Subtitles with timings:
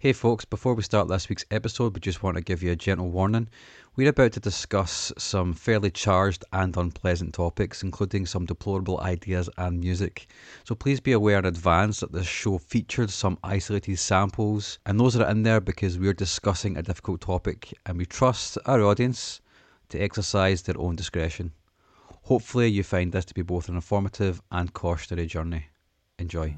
[0.00, 2.74] Hey folks, before we start this week's episode, we just want to give you a
[2.74, 3.50] gentle warning.
[3.96, 9.78] We're about to discuss some fairly charged and unpleasant topics, including some deplorable ideas and
[9.78, 10.28] music.
[10.64, 15.16] So please be aware in advance that this show features some isolated samples, and those
[15.16, 19.42] are in there because we're discussing a difficult topic, and we trust our audience
[19.90, 21.52] to exercise their own discretion.
[22.22, 25.66] Hopefully, you find this to be both an informative and cautionary journey.
[26.18, 26.56] Enjoy.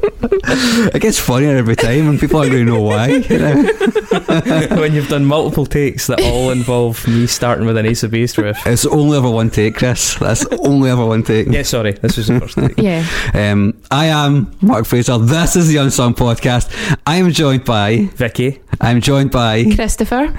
[0.93, 3.07] It gets funnier every time, and people aren't going to know why.
[3.09, 3.63] you know?
[4.81, 8.37] when you've done multiple takes that all involve me starting with an Ace of Base
[8.39, 8.67] riff.
[8.67, 10.15] It's only ever one take, Chris.
[10.17, 11.49] That's only ever one take.
[11.49, 12.79] Yeah, sorry, this was the first take.
[12.79, 13.07] Yeah.
[13.35, 15.19] Um, I am Mark Fraser.
[15.19, 16.71] This is the Unsung Podcast.
[17.07, 20.35] I am joined by, Vicky, I'm joined by, Christopher.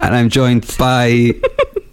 [0.00, 1.32] and I'm joined by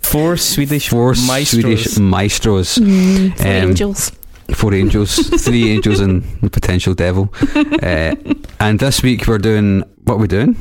[0.02, 1.50] four Swedish four maestros.
[1.50, 2.78] Swedish maestros.
[2.78, 4.12] Mm, Um, angels.
[4.54, 7.34] Four angels, three angels, and the potential devil.
[7.82, 8.16] Uh,
[8.60, 10.56] and this week we're doing what we're doing.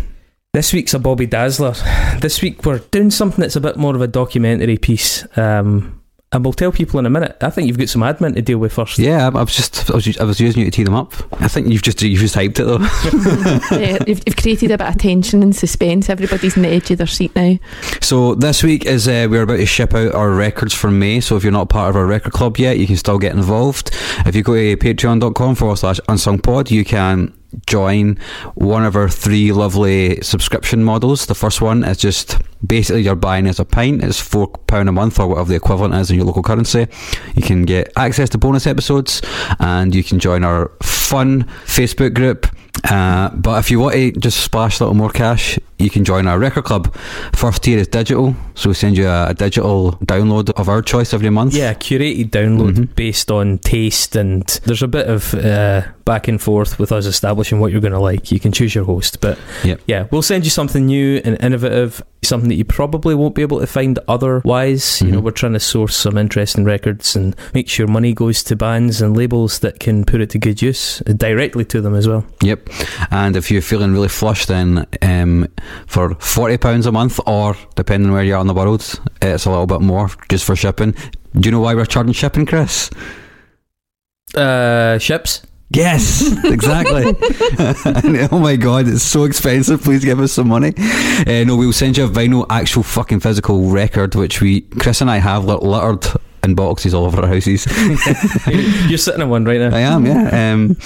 [0.55, 1.75] This week's a Bobby Dazzler.
[2.21, 5.27] This week we're doing something that's a bit more of a documentary piece.
[5.37, 6.00] Um,
[6.33, 7.37] and we'll tell people in a minute.
[7.41, 8.99] I think you've got some admin to deal with first.
[8.99, 11.13] Yeah, I, I was just I was, I was using you to tee them up.
[11.43, 13.77] I think you've just you've just hyped it though.
[13.77, 16.09] yeah, you've, you've created a bit of tension and suspense.
[16.09, 17.59] Everybody's on the edge of their seat now.
[18.01, 21.21] So this week is uh, we're about to ship out our records for May.
[21.21, 23.91] So if you're not part of our record club yet, you can still get involved.
[24.25, 27.35] If you go to patreon.com forward slash unsung pod, you can
[27.67, 28.19] join
[28.55, 31.27] one of our three lovely subscription models.
[31.27, 34.03] The first one is just basically you're buying as a pint.
[34.03, 36.87] It's four pound a month or whatever the equivalent is in your local currency.
[37.35, 39.23] You can get access to bonus episodes
[39.59, 42.47] and you can join our fun Facebook group.
[42.89, 46.27] Uh, but if you want to just splash a little more cash, you can join
[46.27, 46.95] our record club.
[47.35, 51.13] First tier is digital, so we send you a, a digital download of our choice
[51.15, 51.55] every month.
[51.55, 52.95] Yeah, curated download Mhm.
[52.95, 57.61] based on taste, and there's a bit of uh, back and forth with us establishing
[57.61, 58.31] what you're going to like.
[58.33, 59.81] You can choose your host, but Yep.
[59.87, 63.61] yeah, we'll send you something new and innovative, something that you probably won't be able
[63.61, 65.01] to find otherwise.
[65.01, 65.25] You know, Mhm.
[65.25, 69.17] we're trying to source some interesting records and make sure money goes to bands and
[69.17, 72.25] labels that can put it to good use directly to them as well.
[72.43, 72.69] Yep.
[73.11, 75.47] And if you're feeling really flush, then um,
[75.87, 79.51] for forty pounds a month, or depending where you are in the world, it's a
[79.51, 80.95] little bit more just for shipping.
[81.35, 82.91] Do you know why we're charging shipping, Chris?
[84.35, 85.43] Uh, ships.
[85.73, 87.05] Yes, exactly.
[88.33, 89.83] oh my god, it's so expensive.
[89.83, 90.75] Please give us some money.
[90.77, 95.09] Uh, no, we'll send you a vinyl, actual fucking physical record, which we, Chris and
[95.09, 96.05] I have littered
[96.43, 97.67] in boxes all over our houses.
[98.89, 99.77] You're sitting in one right now.
[99.77, 100.53] I am, yeah.
[100.53, 100.77] Um,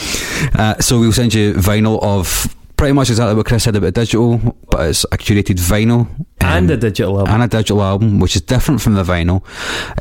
[0.55, 4.39] uh, so we'll send you vinyl of pretty much exactly what Chris said about digital,
[4.71, 6.01] but it's a curated vinyl.
[6.11, 7.35] um, and a digital album.
[7.35, 9.43] and a digital album, which is different from the vinyl.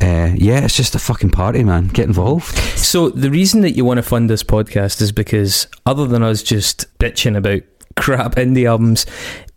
[0.02, 1.88] Uh, yeah, it's just a fucking party, man.
[1.88, 2.56] Get involved.
[2.78, 6.42] So the reason that you want to fund this podcast is because other than us
[6.42, 7.62] just bitching about
[7.96, 9.06] crap indie albums,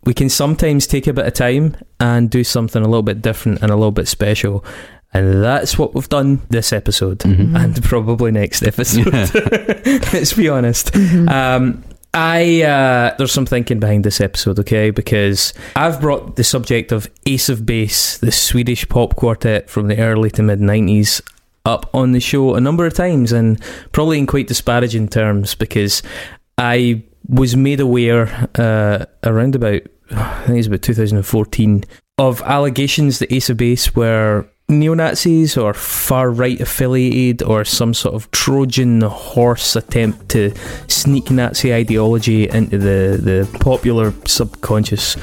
[0.04, 3.60] we can sometimes take a bit of time and do something a little bit different
[3.62, 4.64] and a little bit special.
[5.12, 7.58] And that's what we've done this episode Mhm.
[7.58, 9.12] and probably next episode.
[10.12, 10.92] Let's be honest.
[10.92, 11.28] Mhm.
[11.30, 14.90] Um, I uh, there's some thinking behind this episode, okay?
[14.90, 19.98] Because I've brought the subject of Ace of Base, the Swedish pop quartet from the
[19.98, 21.20] early to mid '90s,
[21.64, 23.60] up on the show a number of times, and
[23.92, 26.02] probably in quite disparaging terms, because
[26.56, 31.84] I was made aware uh, around about I think it's about 2014
[32.16, 37.94] of allegations that Ace of Base were neo Nazis or far right affiliated or some
[37.94, 40.52] sort of Trojan horse attempt to
[40.88, 45.16] sneak Nazi ideology into the, the popular subconscious.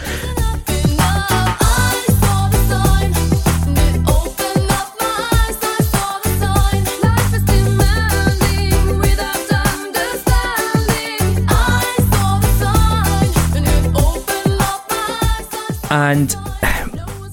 [15.92, 16.36] And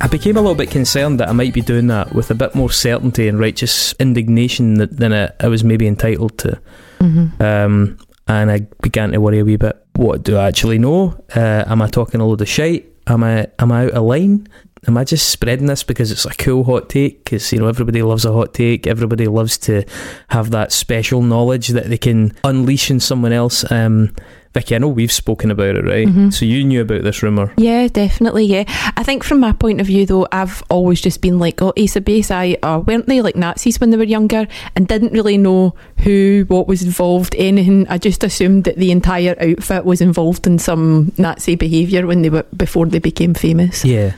[0.03, 2.55] I became a little bit concerned that I might be doing that with a bit
[2.57, 6.61] more certainty and righteous indignation that, than I, I was maybe entitled to.
[7.01, 7.41] Mhm.
[7.41, 9.77] Um, and I began to worry a wee bit.
[9.95, 11.15] What do I actually know?
[11.35, 12.87] Uh, am I talking a load of shite?
[13.07, 14.49] Am I am I out of line?
[14.89, 17.23] Am I just spreading this because it's a cool hot take?
[17.23, 18.89] Because you know everybody loves a hot take.
[18.89, 19.85] Everybody loves to
[20.31, 23.71] have that special knowledge that they can unleash in someone else.
[23.71, 24.13] Um,
[24.55, 26.09] Vicky, I know we've spoken about it, right?
[26.09, 26.35] Mhm.
[26.35, 27.53] So you knew about this rumor.
[27.57, 28.45] Yeah, definitely.
[28.47, 28.65] Yeah,
[28.97, 31.95] I think from my point of view, though, I've always just been like, "Oh, Ace
[31.95, 35.39] of Base, I uh, weren't they like Nazis when they were younger?" And didn't really
[35.39, 37.87] know who, what was involved, anything.
[37.89, 42.31] I just assumed that the entire outfit was involved in some Nazi behaviour when they
[42.31, 43.85] were before they became famous.
[43.85, 44.15] Yeah.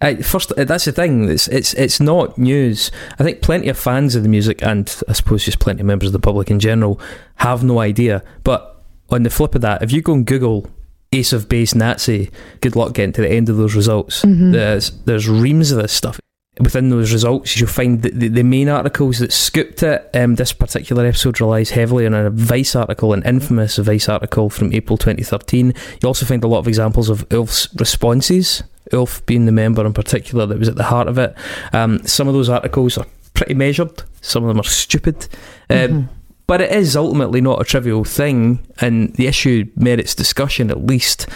[0.00, 1.28] Uh, first, uh, that's the thing.
[1.28, 2.90] It's it's it's not news.
[3.18, 6.08] I think plenty of fans of the music, and I suppose just plenty of members
[6.08, 7.00] of the public in general,
[7.36, 8.22] have no idea.
[8.44, 10.70] But on the flip of that, if you go and Google
[11.12, 12.30] Ace of Base Nazi,
[12.60, 14.22] good luck getting to the end of those results.
[14.24, 14.52] Mhm.
[14.52, 16.20] There's there's reams of this stuff.
[16.60, 20.10] Within those results, you'll find that the, the main articles that scooped it.
[20.12, 24.72] Um, this particular episode relies heavily on a Vice article, an infamous Vice article from
[24.72, 25.72] April 2013.
[26.02, 28.64] You also find a lot of examples of Ulf's responses.
[28.92, 31.34] Ulf being the member in particular that was at the heart of it.
[31.72, 34.02] Um, some of those articles are pretty measured.
[34.20, 35.28] Some of them are stupid.
[35.70, 36.08] Um, Mhm.
[36.46, 41.26] but it is ultimately not a trivial thing, and the issue merits discussion at least.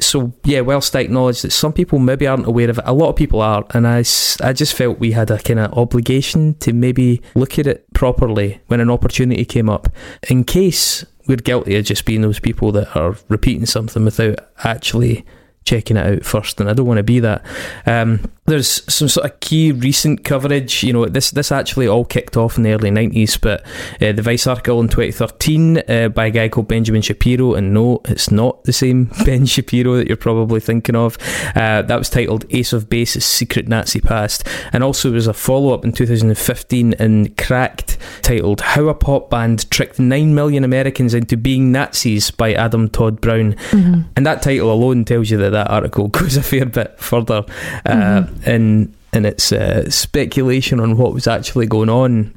[0.00, 3.10] So, yeah, whilst I acknowledge that some people maybe aren't aware of it, a lot
[3.10, 7.22] of people are, and i just felt we had a kind of obligation to maybe
[7.36, 9.88] look at it properly when an opportunity came up,
[10.28, 15.24] in case we're guilty of just being those people that are repeating something without actually
[15.64, 17.44] checking it out first, and I don't want to be that.
[17.86, 20.82] Um, there's some sort of key recent coverage.
[20.82, 23.62] You know, this this actually all kicked off in the early '90s, but
[24.02, 28.00] uh, the Vice article in 2013 uh, by a guy called Benjamin Shapiro, and no,
[28.06, 31.16] it's not the same Ben Shapiro that you're probably thinking of.
[31.54, 35.34] Uh, that was titled "Ace of Base's Secret Nazi Past," and also there was a
[35.34, 41.14] follow up in 2015 in Cracked titled "How a Pop Band Tricked Nine Million Americans
[41.14, 43.54] into Being Nazis" by Adam Todd Brown.
[43.70, 44.04] Mhm.
[44.16, 47.44] And that title alone tells you that that article goes a fair bit further
[47.86, 52.32] uh, In in its uh, speculation on what was actually going on.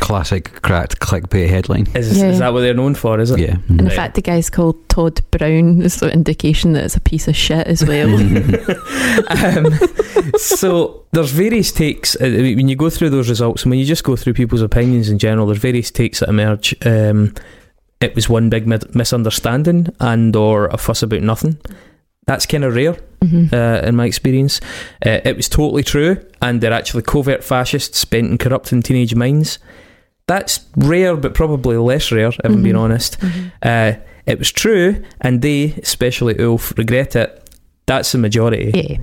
[0.00, 1.86] Classic cracked clickbait headline.
[1.94, 2.30] Is, Yeah.
[2.30, 3.20] is that what they're known for?
[3.20, 3.38] Is it?
[3.38, 3.56] Yeah.
[3.68, 3.92] And the Right.
[3.92, 7.66] fact the guy's called Todd Brown is an indication that it's a piece of shit
[7.66, 8.08] as well.
[9.28, 9.78] um,
[10.38, 14.02] so there's various takes uh, when you go through those results, and when you just
[14.04, 15.46] go through people's opinions in general.
[15.46, 16.74] There's various takes that emerge.
[16.84, 17.34] Um,
[18.00, 21.58] it was one big mid- misunderstanding and or a fuss about nothing.
[22.26, 22.96] That's kind of rare.
[23.24, 23.50] Mhm.
[23.52, 24.60] uh, in my experience.
[25.04, 29.58] Uh, it was totally true, and they're actually covert fascists bent on corrupting teenage minds.
[30.28, 32.80] That's rare, but probably less rare, if I'm being Mhm.
[32.80, 33.18] honest.
[33.20, 33.52] Mhm.
[33.62, 37.48] Uh, it was true, and they, especially Ulf, regret it.
[37.86, 38.70] That's the majority.
[38.74, 38.98] Yeah.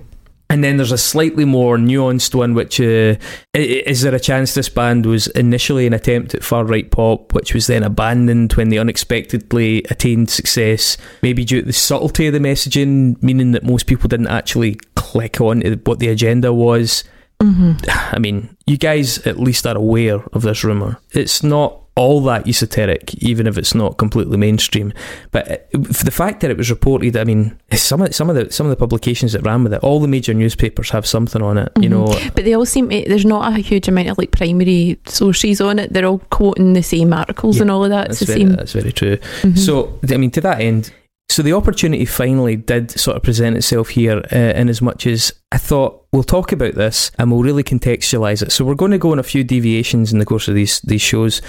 [0.54, 3.16] And then there's a slightly more nuanced one, which uh,
[3.56, 7.56] is there a chance this band was initially an attempt at far right pop, which
[7.56, 12.40] was then abandoned when they unexpectedly attained success, maybe due to the subtlety of the
[12.40, 17.04] messaging, meaning that most people didn't actually click on to what the agenda was.
[17.42, 17.84] Mhm.
[18.14, 21.00] I mean, you guys at least are aware of this rumor.
[21.14, 24.92] It's not all that esoteric, even if it's not completely mainstream.
[25.32, 28.52] But uh, the fact that it was reported, I mean, some of some of the
[28.52, 31.58] some of the publications that ran with it, all the major newspapers have something on
[31.58, 31.72] it.
[31.80, 31.92] You Mhm.
[31.92, 35.62] know, But they all seem to, there's not a huge amount of like primary sources
[35.62, 35.94] on it.
[35.94, 38.10] They're all quoting the same articles Yeah, and all of that.
[38.10, 38.56] It's that's the very, same.
[38.56, 39.18] that's very true.
[39.42, 39.58] Mhm.
[39.58, 40.92] So, I mean, to that end,
[41.30, 45.32] so the opportunity finally did sort of present itself here, uh, in as much as
[45.52, 48.52] I thought we'll talk about this and we'll really contextualize it.
[48.52, 51.02] So we're going to go on a few deviations in the course of these these
[51.02, 51.42] shows,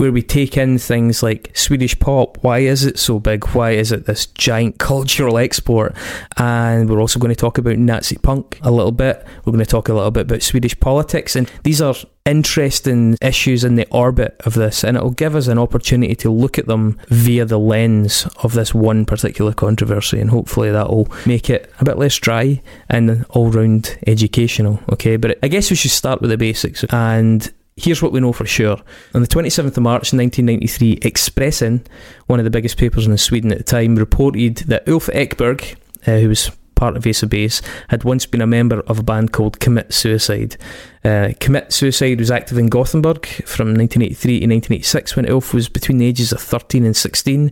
[0.00, 2.38] where we take in things like Swedish pop.
[2.42, 3.46] Why is it so big?
[3.48, 5.94] Why is it this giant cultural export?
[6.38, 9.22] And we're also going to talk about Nazi punk a little bit.
[9.44, 13.62] We're going to talk a little bit about Swedish politics, and these are interesting issues
[13.62, 16.98] in the orbit of this, and it'll give us an opportunity to look at them
[17.08, 21.98] via the lens of this one particular controversy, and hopefully that'll make it a bit
[21.98, 24.80] less dry and all round educational.
[24.90, 27.52] Okay, but I guess we should start with the basics and.
[27.76, 28.78] Here's what we know for sure.
[29.14, 31.86] On the 27th of March 1993, Expressen,
[32.26, 36.18] one of the biggest papers in Sweden at the time, reported that Ulf Ekberg, uh,
[36.18, 36.50] who was
[36.80, 39.92] part of Ace of Base, had once been a member of a band called Commit
[39.92, 40.56] Suiside.
[41.04, 45.98] Uh, Commit Suiside was active in Gothenburg from 1983 to 1986 when Ulf was between
[45.98, 47.50] the ages of 13 and 16.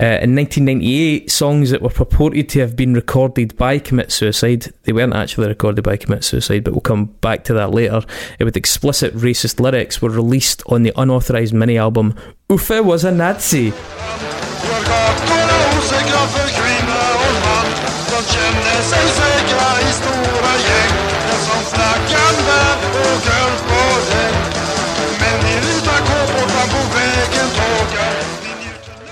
[0.00, 4.92] Uh, in 1998, songs that were purported to have been recorded by Commit Suiside, they
[4.92, 8.02] weren't actually recorded by Commit Suiside, but we'll come back to that later,
[8.40, 12.14] uh, with explicit racist lyrics, were released on the unauthorised mini album
[12.50, 13.72] Uffe Was a Nazi.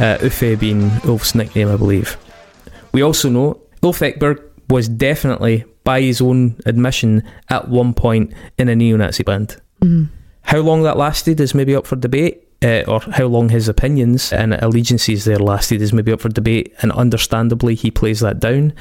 [0.04, 2.16] Uh, Uffe being Ulf's nickname, I believe.
[2.92, 8.68] We also know Ulf Ekberg was definitely, by his own admission, at one point in
[8.68, 9.56] a neo Nazi band.
[9.82, 10.08] Mhm.
[10.42, 12.40] How long that lasted is maybe up for debate.
[12.62, 16.72] Uh, or how long his opinions and allegiances there lasted is maybe up for debate,
[16.80, 18.72] and understandably he plays that down.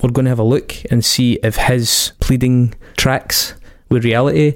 [0.00, 3.54] We're going to have a look and see if his pleading tracks
[3.88, 4.54] with reality.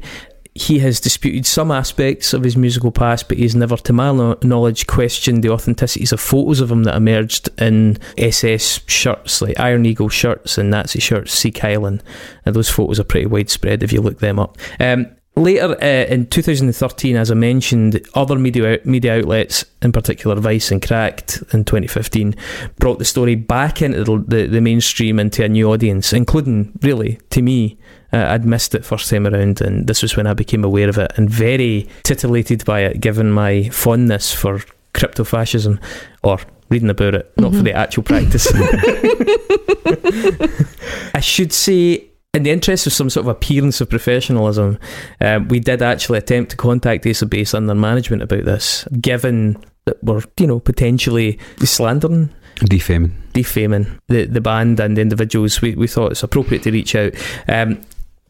[0.56, 4.86] He has disputed some aspects of his musical past, but he's never, to my knowledge,
[4.86, 10.08] questioned the authenticities of photos of him that emerged in SS shirts, like Iron Eagle
[10.08, 12.02] shirts and Nazi shirts, Seek Island.
[12.44, 14.58] And those photos are pretty widespread if you look them up.
[14.80, 20.70] Um, Later uh, in 2013, as I mentioned, other media media outlets, in particular Vice
[20.70, 22.34] and Cracked in 2015,
[22.78, 27.20] brought the story back into the, the, the mainstream into a new audience, including, really,
[27.28, 27.76] to me,
[28.16, 30.99] uh, I'd missed it first time around, and this was when I became aware of
[30.99, 34.61] it and very titillated by it, given my fondness for
[34.94, 35.78] crypto fascism
[36.23, 36.38] or
[36.70, 37.64] reading about it, not for Mhm.
[37.64, 38.46] the actual practice.
[41.14, 42.04] I should say,
[42.35, 44.78] in the interest of some sort of appearance of professionalism,
[45.20, 48.87] um, we did actually attempt to contact Ace of Base and their management about this,
[49.00, 52.30] given that we're, you know, potentially slandering
[52.64, 53.14] Defaming.
[53.35, 57.12] defaming the, the band and the individuals, we, we thought it's appropriate to reach out.
[57.49, 57.80] Um,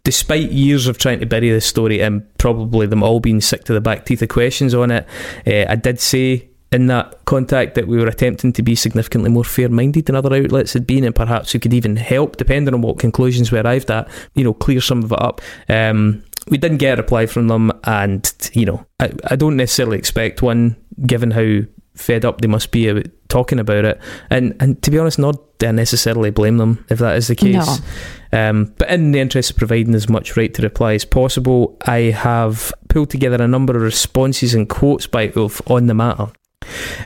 [0.07, 3.73] despite years of trying to bury this story and probably them all being sick to
[3.73, 5.05] the back teeth of questions on it,
[5.49, 9.43] uh, I did say in that contact that we were attempting to be significantly more
[9.43, 12.83] fair minded than other outlets had been, and perhaps we could even help, depending on
[12.83, 15.41] what conclusions we arrived at, you know, clear some of it up.
[15.69, 19.99] Um, we didn't get a reply from them, and you know, I, I don't necessarily
[19.99, 21.63] expect one, given how
[21.97, 24.01] fed up they must be about talking about it.
[24.31, 27.81] And and to be honest, not necessarily blame them if that is the case.
[28.37, 32.11] Um, but in the interest of providing as much right to reply as possible, I
[32.11, 36.31] have pulled together a number of responses and quotes by Ulf on the matter.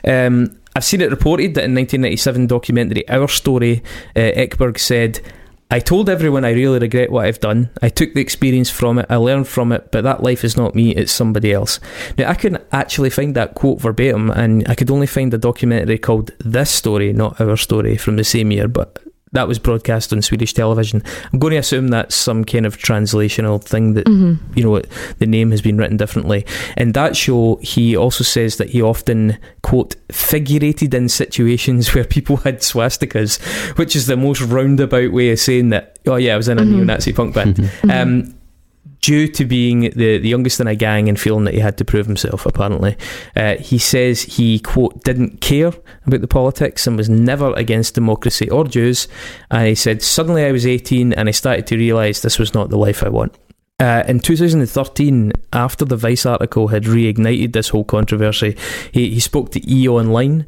[0.05, 3.81] Um, I've seen it reported that in 1997 documentary Our Story,
[4.13, 5.21] uh, Ekberg said,
[5.69, 7.69] I told everyone I really regret what I've done.
[7.81, 10.75] I took the experience from it, I learned from it, but that life is not
[10.75, 11.79] me, it's somebody else.
[12.17, 15.97] Now, I couldn't actually find that quote verbatim, and I could only find a documentary
[15.97, 19.01] called This Story, not Our Story, from the same year, but
[19.33, 21.01] that was broadcast on Swedish television.
[21.31, 24.81] I'm going to assume that's some kind of translational thing that hmm you know,
[25.19, 26.45] the name has been written differently.
[26.77, 32.37] In that show, he also says that he often, quote, figurated in situations where people
[32.37, 33.39] had swastikas,
[33.77, 36.63] which is the most roundabout way of saying that, oh yeah, I was in a
[36.63, 36.67] Mhm.
[36.75, 37.55] neo Nazi punk band.
[37.57, 38.01] Mhm.
[38.01, 38.33] Um,
[39.01, 41.85] due to being the, the youngest in a gang and feeling that he had to
[41.85, 42.95] prove himself, apparently.
[43.35, 45.73] Uh, he says he, quote, didn't care
[46.05, 49.07] about the politics and was never against democracy or Jews.
[49.49, 52.69] And he said, suddenly I was 18 and I started to realise this was not
[52.69, 53.35] the life I want.
[53.79, 58.55] Uh, in 2013, after the Vice article had reignited this whole controversy,
[58.91, 60.45] he, he spoke to E Online.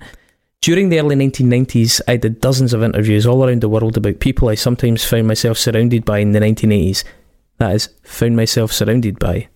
[0.62, 4.50] During the early 1990s, I did dozens of interviews all around the world about people
[4.50, 7.04] I sometimes found myself surrounded by in the 1980s.
[7.64, 9.48] That is, found myself surrounded by.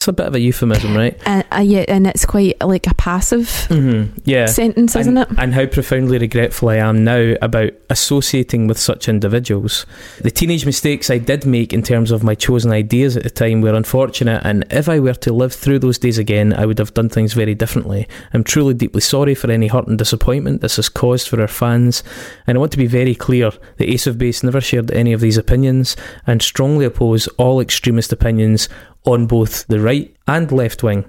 [0.00, 1.14] It's a bit of a euphemism, right?
[1.26, 4.18] And uh, yeah, and it's quite like a passive Mm-hmm.
[4.24, 4.46] Yeah.
[4.46, 5.38] sentence, isn't and, it?
[5.38, 9.84] And how profoundly regretful I am now about associating with such individuals.
[10.22, 13.60] The teenage mistakes I did make in terms of my chosen ideas at the time
[13.60, 16.94] were unfortunate, and if I were to live through those days again, I would have
[16.94, 18.08] done things very differently.
[18.32, 22.02] I'm truly deeply sorry for any hurt and disappointment this has caused for our fans,
[22.46, 25.20] and I want to be very clear that Ace of Base never shared any of
[25.20, 25.94] these opinions
[26.26, 28.70] and strongly oppose all extremist opinions
[29.04, 31.04] on both the right and left wing.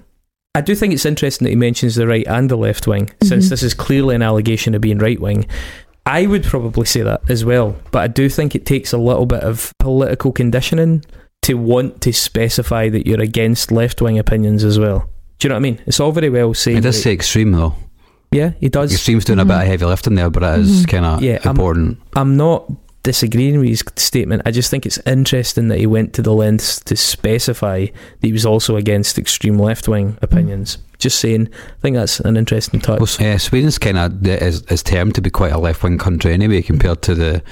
[0.54, 3.46] I do think it's interesting that he mentions the right and the left wing, since
[3.46, 3.50] Mhm.
[3.50, 5.46] this is clearly an allegation of being right wing.
[6.04, 9.24] I would probably say that as well, but I do think it takes a little
[9.26, 11.04] bit of political conditioning
[11.42, 15.08] to want to specify that you're against left wing opinions as well.
[15.38, 15.78] Do you know what I mean?
[15.86, 16.78] It's all very well saying.
[16.78, 17.74] It does that- say extreme though.
[18.30, 18.92] yeah, he does.
[18.92, 20.88] Extreme's doing a bit of heavy lifting there, but it is Mhm.
[20.88, 21.98] kind of Yeah, I'm- important.
[22.14, 22.70] I'm not
[23.02, 24.42] disagreeing with his statement.
[24.44, 28.32] I just think it's interesting that he went to the lengths to specify that he
[28.32, 30.78] was also against extreme left wing opinions.
[30.98, 33.00] Just saying, I think that's an interesting touch.
[33.00, 36.32] Well, uh, Sweden's kind of is, is termed to be quite a left wing country
[36.32, 37.42] anyway, compared to the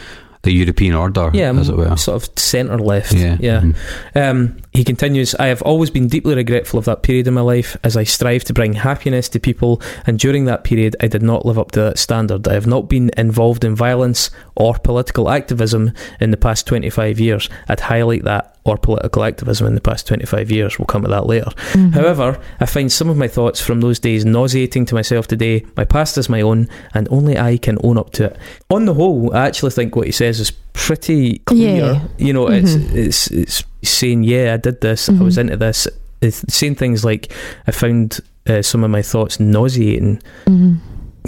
[0.42, 1.94] the European order, yeah, as it were.
[1.96, 3.12] sort of centre left.
[3.12, 3.60] Yeah, yeah.
[3.60, 3.74] mhm.
[4.14, 7.76] Um, he continues, I have always been deeply regretful of that period in my life
[7.84, 11.44] as I strive to bring happiness to people, and during that period, I did not
[11.44, 12.48] live up to that standard.
[12.48, 17.48] I have not been involved in violence or political activism in the past 25 years.
[17.68, 20.78] I'd highlight that, or political activism in the past 25 years.
[20.78, 21.50] We'll come to that later.
[21.72, 21.92] Mhm.
[21.94, 25.64] However, I find some of my thoughts from those days nauseating to myself today.
[25.76, 28.36] My past is my own, and only I can own up to it.
[28.70, 31.76] On the whole, I actually think what he says is pretty clear.
[31.76, 32.00] Yeah.
[32.18, 32.94] You know, it's Mhm.
[32.94, 35.40] it's it's saying, yeah, I did this, I was Mhm.
[35.40, 35.88] into this.
[36.20, 37.32] It's saying things like,
[37.66, 40.18] I found uh, some of my thoughts nauseating.
[40.46, 40.76] Mhm.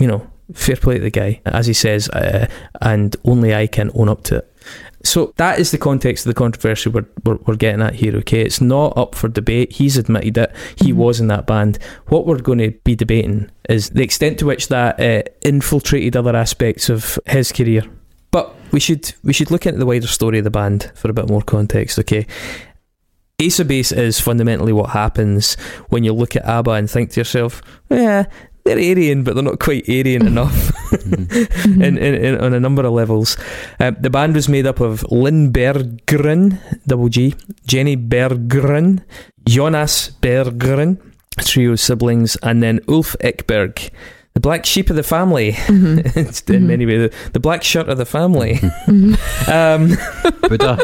[0.00, 0.22] you know,
[0.52, 2.46] fair play to the guy, as he says, uh,
[2.80, 4.48] and only I can own up to it.
[5.04, 8.42] So that is the context of the controversy we're, we're, we're getting at here, okay?
[8.42, 9.72] It's not up for debate.
[9.72, 10.96] He's admitted that He Mhm.
[10.96, 11.78] was in that band.
[12.06, 16.36] What we're going to be debating is the extent to which that uh, infiltrated other
[16.36, 17.82] aspects of his career.
[18.30, 21.14] But we should we should look into the wider story of the band for a
[21.14, 22.24] bit more context, okay?
[23.40, 25.54] Ace of Base is fundamentally what happens
[25.88, 28.26] when you look at ABBA and think to yourself, yeah,
[28.64, 31.26] they're Aryan, but they're not quite Aryan enough Mhm.
[31.66, 31.82] Mhm.
[31.86, 33.36] in, in, in, on a number of levels.
[33.80, 37.34] Uh, the band was made up of Linn Berggren, double G,
[37.66, 39.00] Jenny Berggren,
[39.48, 40.98] Jonas Berggren,
[41.40, 43.90] trio siblings, and then Ulf Ekberg,
[44.34, 45.52] the black sheep of the family.
[45.66, 46.12] Mhm.
[46.16, 46.66] It's in Mhm.
[46.66, 48.60] many ways the, the black shirt of the family.
[48.86, 49.16] Mhm.
[49.48, 49.96] um,
[50.48, 50.78] Buddha.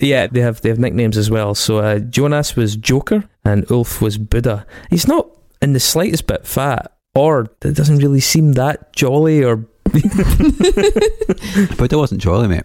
[0.00, 1.54] yeah, they have they have nicknames as well.
[1.54, 4.66] So uh, Jonas was Joker and Ulf was Buddha.
[4.90, 5.26] He's not
[5.66, 9.56] in the slightest bit fat, or it doesn't really seem that jolly, or
[11.76, 12.64] Buddha wasn't jolly, mate.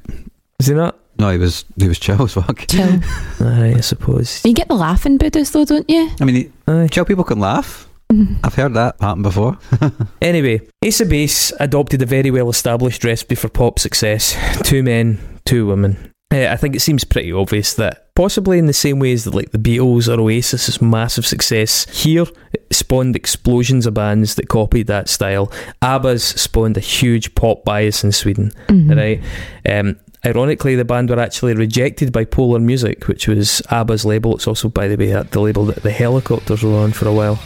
[0.59, 0.97] is he not?
[1.19, 2.65] No, he was he was chill as fuck.
[2.67, 2.99] Chill.
[3.41, 4.41] Aye, I suppose.
[4.45, 6.09] You get the laughing Buddhas though, don't you?
[6.19, 6.87] I mean, he- Aye.
[6.87, 7.87] chill people can laugh.
[8.11, 8.39] Mhm.
[8.43, 9.57] I've heard that happen before.
[10.21, 15.17] Anyway, Ace of Base adopted a very well established recipe for pop success two men,
[15.45, 16.10] two women.
[16.31, 19.51] Uh, I think it seems pretty obvious that possibly in the same ways that like
[19.51, 22.25] the Beatles or Oasis's massive success here
[22.71, 25.51] spawned explosions of bands that copied that style.
[25.81, 28.95] ABBA's spawned a huge pop bias in Sweden, Mhm.
[28.95, 29.21] right?
[29.69, 34.35] Um, ironically, the band were actually rejected by Polar Music, which was ABBA's label.
[34.35, 37.39] It's also, by the way, the label that the Hellacopters were on for a while.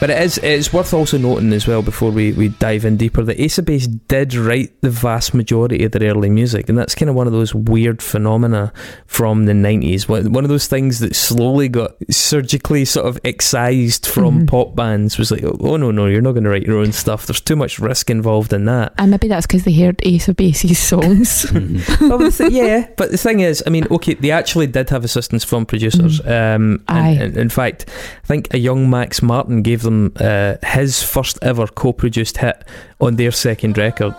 [0.00, 3.22] But it is it's worth also noting as well before we, we dive in deeper
[3.22, 6.94] that Ace of Base did write the vast majority of their early music, and that's
[6.94, 8.72] kind of one of those weird phenomena
[9.06, 10.08] from the nineties.
[10.08, 14.48] One one of those things that slowly got surgically sort of excised from Mhm.
[14.48, 17.26] pop bands was like, oh no no, you're not going to write your own stuff.
[17.26, 18.92] There's too much risk involved in that.
[18.98, 21.46] And maybe that's because they heard Ace of Base's songs.
[21.56, 22.00] Mhm.
[22.08, 25.04] well, the th- yeah, but the thing is, I mean, okay, they actually did have
[25.04, 26.20] assistance from producers.
[26.26, 27.10] Um, Aye.
[27.10, 27.86] and, and in fact,
[28.22, 32.64] I think a young Max Martin gave them uh, his first ever co-produced hit
[33.00, 34.14] on their second record.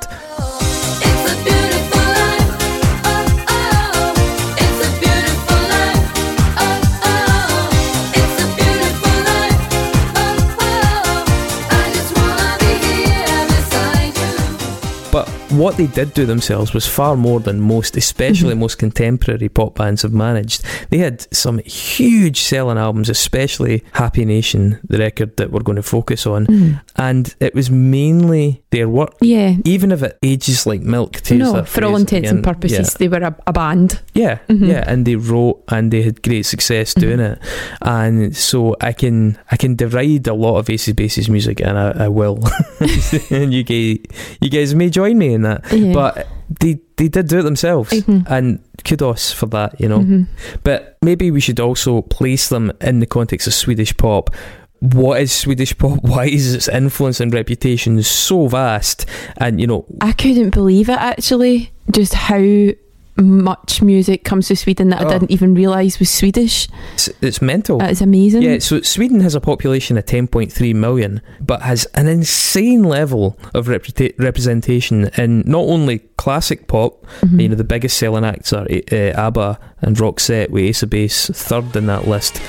[15.49, 18.59] What they did do themselves was far more than most, especially Mhm.
[18.59, 20.61] most contemporary pop bands have managed.
[20.89, 25.81] They had some huge selling albums, especially Happy Nation, the record that we're going to
[25.83, 26.81] focus on, Mhm.
[26.97, 29.13] and it was mainly their work.
[29.21, 29.55] Yeah.
[29.63, 32.53] Even if it ages like milk, No, for all intents and again.
[32.53, 33.99] purposes, they were a, a band.
[34.17, 34.67] Yeah, Mhm.
[34.67, 37.31] yeah, and they wrote and they had great success doing Mhm.
[37.33, 37.39] it,
[37.81, 42.05] and so I can I can deride a lot of Aces Bases music, and I,
[42.05, 42.39] I will,
[43.29, 43.97] and you guys
[44.41, 45.93] you guys may join me in that, Yeah.
[45.93, 46.27] but
[46.59, 48.25] they they did do it themselves, Mhm.
[48.27, 49.99] and kudos for that, you know.
[49.99, 50.25] Mhm.
[50.63, 54.31] But maybe we should also place them in the context of Swedish pop.
[54.79, 55.99] What is Swedish pop?
[56.05, 59.05] Why is its influence and reputation so vast?
[59.37, 62.41] And you know, I couldn't believe it actually, just how
[63.19, 65.07] much music comes to Sweden that Oh.
[65.07, 66.67] I didn't even realise was Swedish.
[66.93, 67.81] it's, it's mental.
[67.81, 68.41] It's amazing.
[68.43, 73.67] Yeah, so Sweden has a population of 10.3 million, but has an insane level of
[73.67, 77.41] representation in not only classic pop, Mhm.
[77.41, 81.27] you know, the biggest selling acts are uh, ABBA and Roxette with Ace of Base
[81.33, 82.41] third in that list.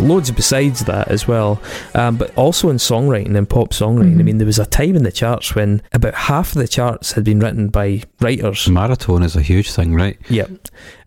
[0.00, 1.60] Loads besides that as well,
[1.94, 4.14] um, but also in songwriting and pop songwriting.
[4.18, 4.24] I Mhm.
[4.24, 7.24] mean, there was a time in the charts when about half of the charts had
[7.24, 8.68] been written by writers.
[8.68, 10.16] Marathon is a huge thing, right?
[10.28, 10.50] Yep.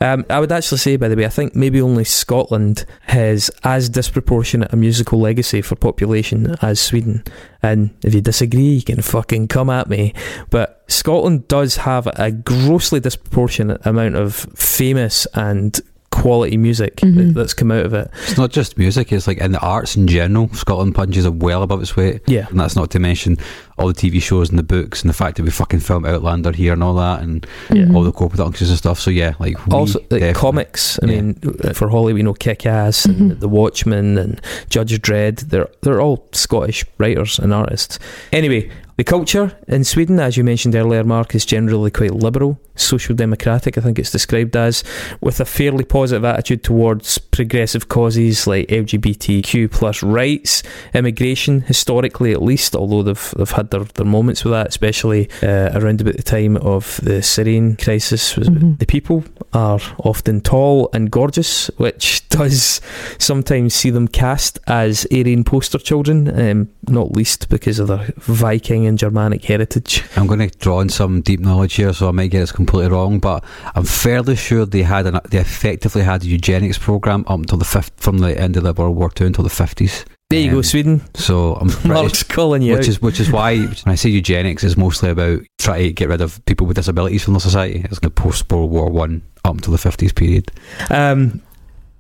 [0.01, 3.89] Um, I would actually say, by the way, I think maybe only Scotland has as
[3.89, 7.23] disproportionate a musical legacy for population as Sweden.
[7.63, 10.13] And if you disagree, you can fucking come at me.
[10.49, 15.79] But Scotland does have a grossly disproportionate amount of famous and
[16.21, 17.33] quality music Mhm.
[17.33, 18.09] that's come out of it.
[18.23, 20.49] It's not just music, it's like in the arts in general.
[20.53, 22.21] Scotland punches it well above its weight.
[22.25, 22.47] Yeah.
[22.49, 23.37] And that's not to mention
[23.77, 26.51] all the TV shows and the books and the fact that we fucking film Outlander
[26.51, 27.93] here and all that and Mhm.
[27.93, 28.99] all the co-productions and stuff.
[28.99, 30.97] So yeah, like we also, like comics.
[31.03, 31.21] I Yeah.
[31.21, 31.33] mean,
[31.73, 33.39] for Holly, we know Kick Ass and Mhm.
[33.41, 35.49] The Watchmen and Judge Dredd.
[35.49, 37.99] They're they're all Scottish writers and artists.
[38.31, 43.13] Anyway, The culture in Sweden, as you mentioned earlier, Mark, is generally quite liberal, social
[43.13, 44.85] democratic, I think it's described as,
[45.19, 52.41] with a fairly positive attitude towards progressive causes like LGBTQ plus rights, immigration, historically at
[52.41, 56.23] least, although they've, they've had their, their moments with that, especially uh, around about the
[56.23, 58.35] time of the Syrian crisis.
[58.37, 58.77] Was Mhm.
[58.79, 59.23] The people
[59.53, 62.81] are often tall and gorgeous, which does
[63.17, 68.85] sometimes see them cast as Aryan poster children, um, not least because of their Viking
[68.85, 70.03] and Germanic heritage.
[70.15, 72.91] I'm going to draw on some deep knowledge here, so I might get this completely
[72.91, 73.43] wrong, but
[73.75, 77.65] I'm fairly sure they had an, they effectively had a eugenics program up until the
[77.65, 80.05] fifth, from the end of the World War Two until the fifties.
[80.31, 81.01] There you go, Um, Sweden.
[81.13, 82.87] So I'm pretty, Mark's calling you which out.
[82.87, 86.21] is which is why when I say eugenics is mostly about trying to get rid
[86.21, 87.81] of people with disabilities from the society.
[87.85, 90.51] It's the post World War One up until the fifties period.
[90.89, 91.43] Um,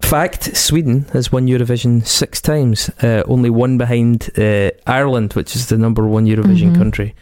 [0.01, 5.67] fact: Sweden has won Eurovision six times, uh, only one behind uh, Ireland, which is
[5.67, 6.77] the number one Eurovision Mhm.
[6.77, 7.13] country.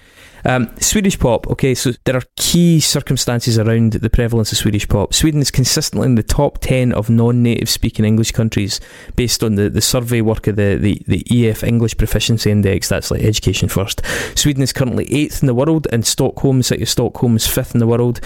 [0.45, 1.47] Um, Swedish pop.
[1.47, 5.13] Okay, so there are key circumstances around the prevalence of Swedish pop.
[5.13, 8.79] Sweden is consistently in the top ten of non-native speaking English countries,
[9.15, 12.89] based on the, the survey work of the, the the EF English Proficiency Index.
[12.89, 14.01] That's like education first.
[14.35, 17.79] Sweden is currently eighth in the world, and Stockholm, city of Stockholm, is fifth in
[17.79, 18.19] the world.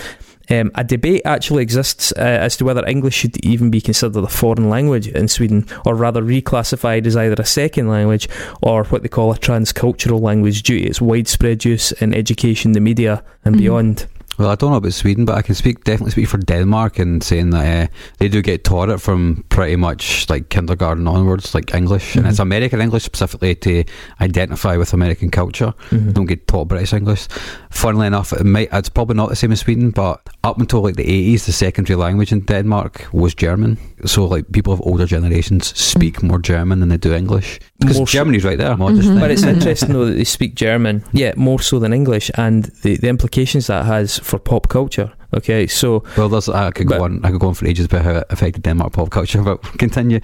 [0.50, 4.28] Um, a debate actually exists uh, as to whether English should even be considered a
[4.28, 8.30] foreign language in Sweden, or rather reclassified as either a second language
[8.62, 12.80] or what they call a transcultural language due to its widespread use in education, the
[12.80, 13.60] media, and Mhm.
[13.60, 14.06] beyond.
[14.38, 17.24] Well, I don't know about Sweden, but I can speak definitely speak for Denmark and
[17.24, 17.88] saying that uh,
[18.20, 22.38] they do get taught it from pretty much like kindergarten onwards, like English, and it's
[22.38, 22.44] Mhm.
[22.44, 23.84] American English specifically to
[24.22, 25.74] identify with American culture.
[25.90, 26.14] Mhm.
[26.14, 27.28] Don't get taught British English.
[27.72, 30.96] Funnily enough, it might it's probably not the same as Sweden, but up until like
[30.96, 33.78] the eighties, the secondary language in Denmark was German.
[34.06, 38.44] So like people of older generations speak more German than they do English because Germany's
[38.44, 38.78] right there.
[38.78, 39.20] Modest Mhm.
[39.20, 42.98] But it's interesting though that they speak German, yeah, more so than English, and the,
[42.98, 45.17] the implications that has for pop culture.
[45.34, 47.20] Okay, so well, there's, I could But- go on.
[47.24, 50.20] I could go on for ages about how it affected Denmark pop culture, but continue.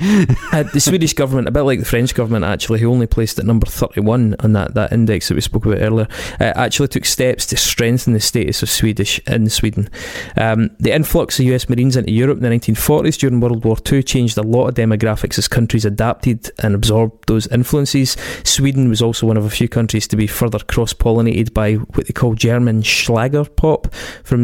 [0.54, 3.46] uh, the Swedish government, a bit like the French government, actually, who only placed at
[3.46, 6.08] number 31 on that, that index that we spoke about earlier,
[6.40, 9.90] uh, actually took steps to strengthen the status of Swedish in Sweden.
[10.38, 14.04] Um, the influx of US Marines into Europe in the 1940s during World War II
[14.04, 18.16] changed a lot of demographics as countries adapted and absorbed those influences.
[18.44, 22.08] Sweden was also one of a few countries to be further cross pollinated by what
[22.08, 24.42] they call German Schlager pop from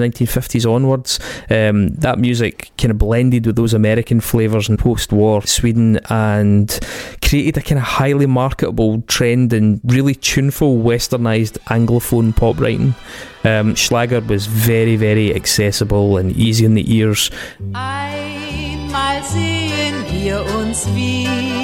[0.50, 1.20] 1950s onwards.
[1.50, 6.80] Um, that music kind of blended with those American flavours in post-war Sweden and
[7.22, 12.96] created a kind of highly marketable trend in really tuneful, westernised Anglophone pop writing.
[13.44, 17.32] Um, Schlager was very, very accessible and easy in the ears.
[17.74, 21.60] Einmal sehen wir uns wieder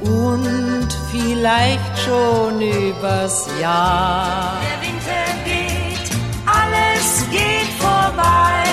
[0.00, 4.62] und vielleicht schon übers Jahr.
[7.32, 8.71] Alles geht vorbei.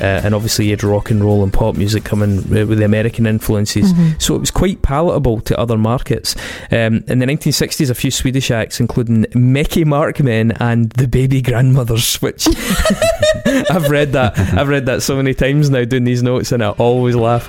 [0.00, 2.84] Uh, and obviously, you had rock and roll and pop music coming uh, with the
[2.84, 3.92] American influences.
[3.92, 4.20] Mhm.
[4.20, 6.34] So it was quite palatable to other markets.
[6.70, 11.40] Um, in the 1960s, a few Swedish acts, including Mecki Mark Men and the Baby
[11.42, 12.46] Grandmothers, which
[13.70, 14.38] I've read that.
[14.38, 17.48] I've read that so many times now doing these notes, and I always laugh.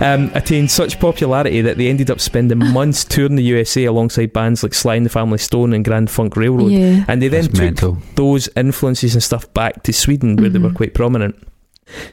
[0.00, 4.62] Um, attained such popularity that they ended up spending months touring the USA alongside bands
[4.62, 6.70] like Sly and the Family Stone and Grand Funk Railroad.
[6.72, 7.04] Yeah.
[7.08, 7.98] And they then That's took mental.
[8.14, 10.74] those influences and stuff back to Sweden where they were Mhm.
[10.76, 11.36] quite prominent.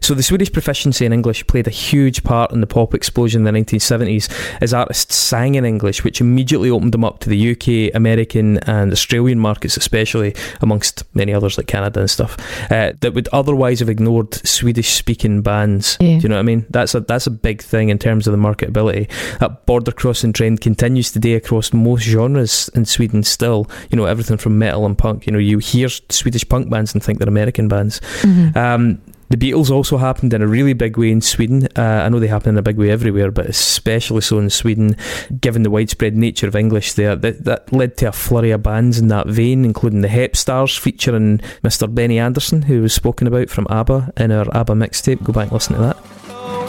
[0.02, 3.54] So the Swedish proficiency in English played a huge part in the pop explosion in
[3.54, 4.30] the 1970s
[4.62, 8.92] as artists sang in English, which immediately opened them up to the UK, American, and
[8.92, 12.38] Australian markets, especially amongst many others like Canada and stuff,
[12.72, 15.98] uh, that would otherwise have ignored Swedish-speaking bands.
[16.00, 16.18] Yeah.
[16.18, 16.66] Do you know what I mean?
[16.70, 19.10] That's a that's a big thing in terms of the marketability.
[19.40, 23.24] That border crossing trend continues today across most genres in Sweden.
[23.24, 25.26] Still, you know everything from metal and punk.
[25.26, 28.00] You know, you hear Swedish punk bands and think they're American bands.
[28.22, 28.56] Mhm.
[28.56, 31.68] Um, the Beatles also happened in a really big way in Sweden.
[31.76, 34.96] Uh, I know they happen in a big way everywhere, but especially so in Sweden,
[35.40, 37.16] given the widespread nature of English there.
[37.16, 40.78] That, that led to a flurry of bands in that vein, including the Hep Stars
[40.78, 41.94] featuring Mr.
[41.94, 45.24] Benny Andersson, who was spoken about from ABBA in our ABBA mixtape.
[45.24, 45.98] Go back and listen to that.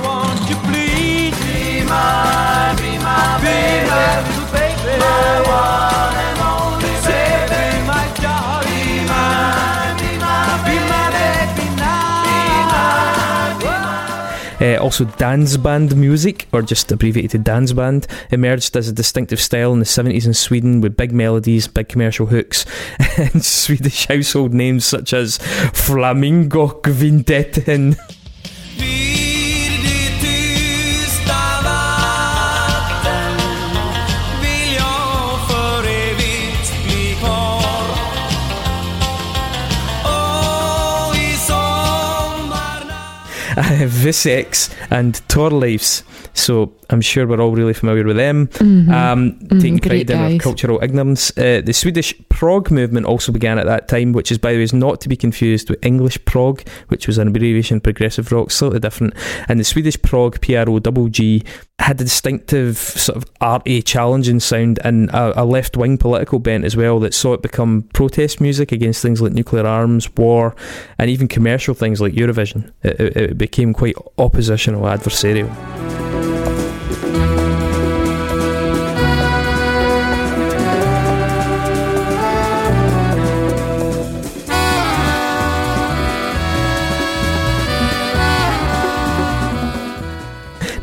[0.02, 0.50] Won't
[14.66, 19.40] please also, dance band music, or just abbreviated to dance band, emerged as a distinctive
[19.40, 22.66] style in the 70s in Sweden with big melodies, big commercial hooks,
[23.16, 27.96] and Swedish household names such as Flamingokvintetten.
[44.04, 46.02] Wizex and Thorleifs.
[46.34, 48.48] So I'm sure we're all really familiar with them.
[48.48, 48.88] Mhm.
[48.92, 51.32] Um, Mhm, taking great pride in our cultural ignorance.
[51.36, 54.62] Uh, the Swedish prog movement also began at that time, which is, by the way,
[54.62, 58.78] is not to be confused with English prog, which was an abbreviation progressive rock, slightly
[58.78, 59.14] different.
[59.48, 61.42] And the Swedish prog, P R O double G,
[61.78, 66.66] had a distinctive sort of arty, challenging sound and a, a left wing political bent
[66.66, 70.54] as well that saw it become protest music against things like nuclear arms, war,
[70.98, 72.70] and even commercial things like Eurovision.
[72.82, 76.15] It, it, it became quite oppositional, adversarial.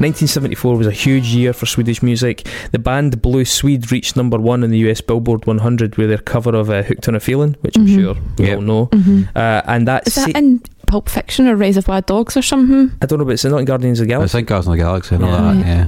[0.03, 2.45] Nineteen seventy four was a huge year for Swedish music.
[2.73, 6.53] The band Blue Swede reached number one in the US Billboard 100 with their cover
[6.53, 7.95] of uh, "Hooked on a Feeling," which I'm Mhm.
[7.95, 8.57] sure we Yep.
[8.57, 8.85] all know.
[8.87, 9.29] Mhm.
[9.33, 12.91] Uh, and that, Is that sa- in Pulp Fiction or Reservoir Dogs or something?
[13.01, 14.37] I don't know, but it's not in Guardians of the Galaxy.
[14.37, 14.37] I Galaxy.
[14.39, 15.37] think Guardians of the Galaxy and all Yeah.
[15.41, 15.65] that, Right.
[15.65, 15.85] yeah.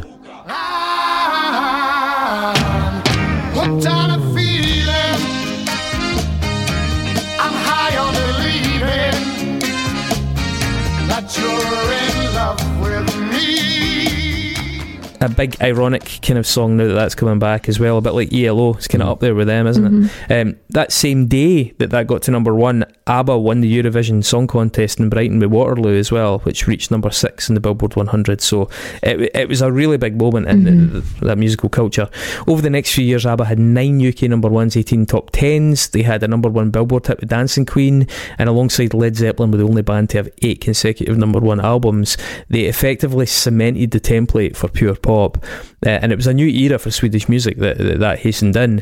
[15.22, 18.14] A big ironic kind of song now that that's coming back as well, a bit
[18.14, 18.74] like ELO.
[18.74, 19.12] It's kind of Mm.
[19.12, 20.10] up there with them, isn't Mhm.
[20.30, 20.42] it?
[20.48, 24.48] Um, that same day that that got to number one, ABBA won the Eurovision Song
[24.48, 28.42] Contest in Brighton with Waterloo as well, which reached number six in the Billboard 100.
[28.42, 28.68] So
[29.04, 30.92] it, it was a really big moment in Mhm.
[30.92, 32.10] th- that musical culture.
[32.48, 35.90] Over the next few years, ABBA had nine UK number ones, 18 top tens.
[35.90, 38.08] They had a number one Billboard hit with Dancing Queen,
[38.40, 42.18] and alongside Led Zeppelin, were the only band to have eight consecutive number one albums.
[42.50, 45.38] They effectively cemented the template for pure pop,
[45.86, 48.82] uh, and it was a new era for Swedish music that that, that hastened in.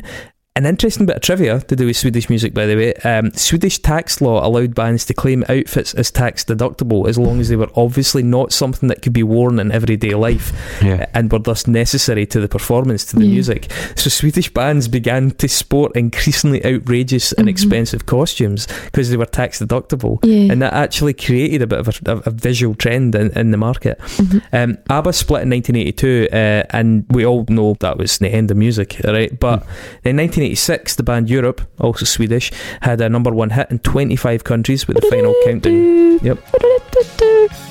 [0.56, 2.94] An interesting bit of trivia to do with Swedish music, by the way.
[3.02, 7.48] Um, Swedish tax law allowed bands to claim outfits as tax deductible as long as
[7.48, 11.06] they were obviously not something that could be worn in everyday life Yeah.
[11.12, 13.32] and were thus necessary to the performance, to the Yeah.
[13.32, 13.66] music.
[13.96, 17.50] So Swedish bands began to sport increasingly outrageous and Mhm.
[17.50, 20.20] expensive costumes because they were tax deductible.
[20.22, 20.52] Yeah.
[20.52, 23.56] And that actually created a bit of a, a, a visual trend in, in the
[23.56, 23.98] market.
[24.18, 24.42] Mhm.
[24.52, 28.56] Um, ABBA split in 1982, uh, and we all know that was the end of
[28.56, 29.36] music, right?
[29.40, 29.66] But
[30.04, 30.14] in
[30.44, 32.52] 1986, the band Europe, also Swedish,
[32.82, 36.18] had a number one hit in 25 countries with the final countdown.
[36.22, 37.63] Yep.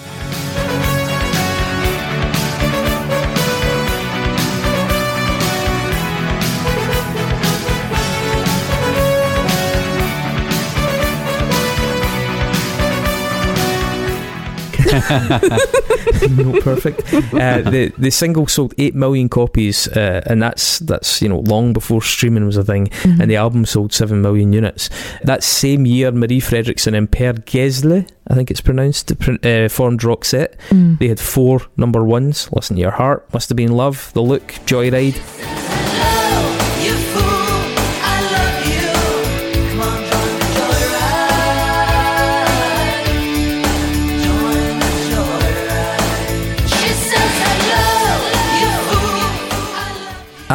[16.29, 17.13] no, perfect.
[17.13, 21.73] Uh, the the single sold eight million copies, uh, and that's that's you know long
[21.73, 22.87] before streaming was a thing.
[22.87, 23.19] Mhm.
[23.21, 24.89] And the album sold seven million units.
[25.23, 30.01] That same year, Marie Fredriksson and Per Gessle, I think it's pronounced, pr- uh, formed
[30.01, 30.55] Roxette.
[30.69, 30.99] Mm.
[30.99, 32.49] They had four number ones.
[32.51, 35.72] Listen to Your Heart, Must Have Been Love, The Look, Joyride.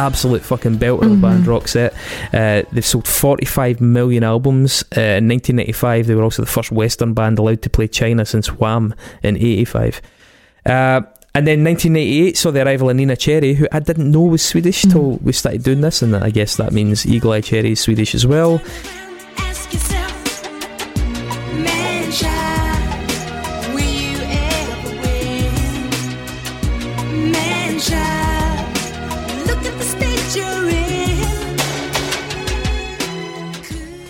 [0.09, 1.21] Absolute fucking belter of Mhm.
[1.21, 1.93] band Roxette.
[2.33, 4.83] Uh, they've sold 45 million albums.
[4.97, 8.47] Uh, in 1995, they were also the first Western band allowed to play China since
[8.59, 10.01] Wham in 85.
[10.65, 11.01] Uh,
[11.35, 14.83] and then 1988 saw the arrival of Neneh Cherry, who I didn't know was Swedish
[14.83, 14.91] Mhm.
[14.91, 18.15] till we started doing this, and I guess that means Eagle Eye Cherry is Swedish
[18.15, 18.59] as well.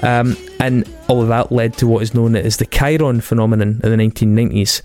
[0.01, 3.91] Um, and all of that led to what is known as the Cheiron phenomenon in
[3.91, 4.81] the 1990s.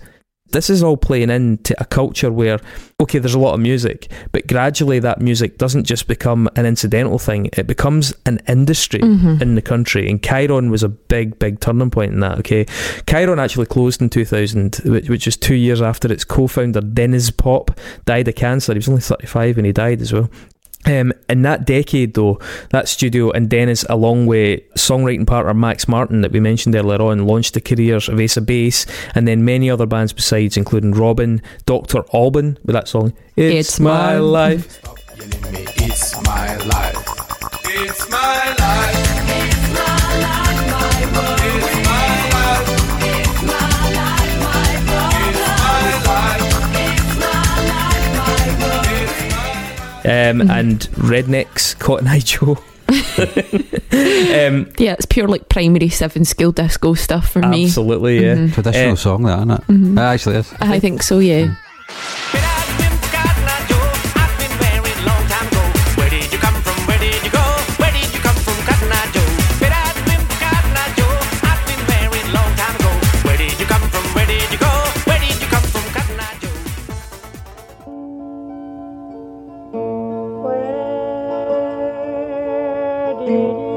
[0.51, 2.59] This is all playing into a culture where,
[3.01, 7.17] okay, there's a lot of music, but gradually that music doesn't just become an incidental
[7.17, 9.41] thing, it becomes an industry Mhm.
[9.41, 10.07] in the country.
[10.09, 12.65] And Cheiron was a big, big turning point in that, okay?
[13.07, 17.35] Cheiron actually closed in 2000, which, which was two years after its co founder, Denniz
[17.35, 17.71] Pop,
[18.05, 18.71] died of cancer.
[18.73, 20.29] He was only 35 when he died as well.
[20.85, 26.21] Um, in that decade, though, that studio and Denniz, along with songwriting partner Max Martin
[26.21, 29.69] that we mentioned earlier on, launched the careers of Ace of Base and then many
[29.69, 32.03] other bands besides, including Robyn, Dr.
[32.13, 34.81] Alban with that song, It's, It's My My- Life.
[35.17, 36.97] Yelling me, it's my life.
[37.63, 38.64] It's my life.
[50.05, 50.29] Life.
[50.41, 52.57] Um, and Rednex, Cotton Eye Joe.
[52.87, 57.65] um, Yeah, it's pure like primary seven school disco stuff for me.
[57.65, 58.35] absolutely, yeah.
[58.35, 58.53] Mhm.
[58.53, 58.95] Traditional Eh.
[58.95, 59.61] song, that, isn't it?
[59.67, 59.97] Mhm.
[59.97, 60.53] It actually is.
[60.61, 61.55] I think so, yeah.
[83.25, 83.74] Thank you.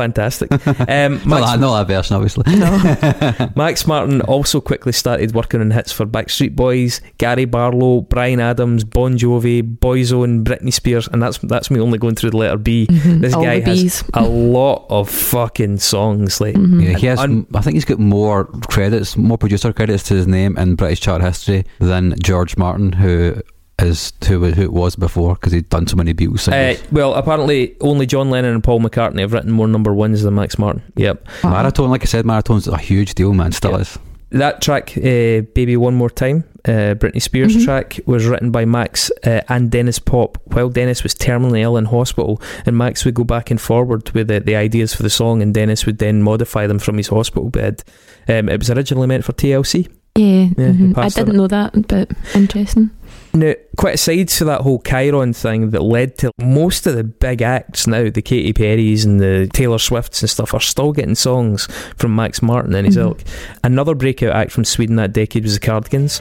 [0.00, 0.50] Fantastic.
[0.88, 2.44] Um, Not Max, that, not that version, obviously.
[3.56, 8.82] Max Martin also quickly started working on hits for Backstreet Boys, Gary Barlow, Bryan Adams,
[8.84, 12.86] Bon Jovi, Boyzone, Britney Spears, and that's that's me only going through the letter B.
[12.90, 13.20] Mhm.
[13.20, 16.40] This All guy has a lot of fucking songs.
[16.40, 16.82] Like, Mhm.
[16.82, 17.18] Yeah, he has.
[17.20, 21.00] Un- I think he's got more credits, more producer credits to his name in British
[21.00, 23.34] chart history than George Martin, who
[23.82, 26.92] is who, who it was before because he'd done so many Beatles uh, singles.
[26.92, 30.58] well, apparently only John Lennon and Paul McCartney have written more number ones than Max
[30.58, 30.82] Martin.
[30.96, 31.26] Yep.
[31.44, 31.50] Wow.
[31.50, 33.52] Marathon, like I said, Marathon's a huge deal, man.
[33.52, 33.78] Still Yeah.
[33.78, 33.98] is.
[34.32, 37.64] That track, uh, Baby One More Time, uh, Britney Spears Mhm.
[37.64, 41.86] track, was written by Max uh, and Denniz Pop while Denniz was terminally ill in
[41.86, 42.40] hospital.
[42.64, 45.52] And Max would go back and forward with the, the ideas for the song, and
[45.52, 47.82] Denniz would then modify them from his hospital bed.
[48.28, 49.88] Um, it was originally meant for TLC.
[50.16, 50.98] Yeah, Yeah, he mhm.
[50.98, 52.90] I didn't know that, but interesting.
[53.32, 57.42] Now, quite aside to that whole Cheiron thing that led to most of the big
[57.42, 61.68] acts now, the Katy Perrys and the Taylor Swifts and stuff, are still getting songs
[61.96, 63.02] from Max Martin and his Mhm.
[63.02, 63.20] ilk.
[63.62, 66.20] Another breakout act from Sweden that decade was the Cardigans.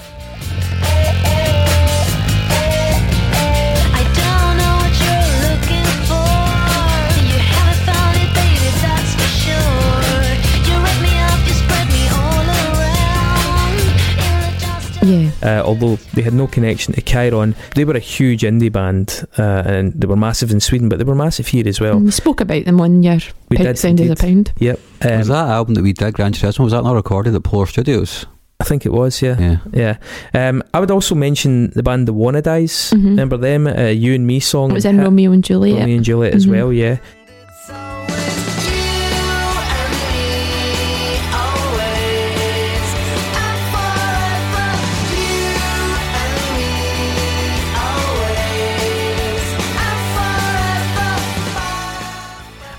[15.01, 15.31] Yeah.
[15.41, 19.63] Uh, although they had no connection to Cheiron, they were a huge indie band uh,
[19.65, 21.95] and they were massive in Sweden, but they were massive here as well.
[21.97, 23.19] And we spoke about them one year.
[23.49, 24.11] We pound, did sound indeed.
[24.13, 24.51] as a pound.
[24.59, 24.79] Yep.
[25.03, 27.65] Um, was that album that we did, Gran Turismo, was that not recorded at Polar
[27.65, 28.25] Studios?
[28.61, 29.37] I think it was, yeah.
[29.39, 29.97] Yeah.
[30.33, 30.49] Yeah.
[30.49, 32.91] Um, I would also mention the band The Wannadies.
[32.93, 33.05] Mhm.
[33.05, 33.67] Remember them?
[33.67, 34.71] Uh, you and Me song.
[34.71, 35.79] It was in Romeo and Juliet.
[35.79, 36.49] Romeo and Juliet as Mhm.
[36.51, 36.97] well, yeah.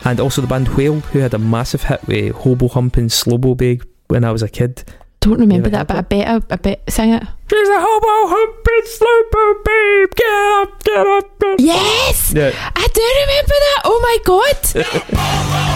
[0.05, 3.85] And also the band Whale, who had a massive hit with Hobo Humping Slobo Big
[4.09, 4.83] when I was a kid.
[5.21, 7.23] Don't remember that, but I bet I, I bet sing it.
[7.49, 11.61] There's a Hobo Humping Slobo Babe, get up, get up, get up.
[11.61, 12.73] Yes, Yeah.
[12.75, 13.83] I do remember that.
[13.85, 15.67] Oh my god.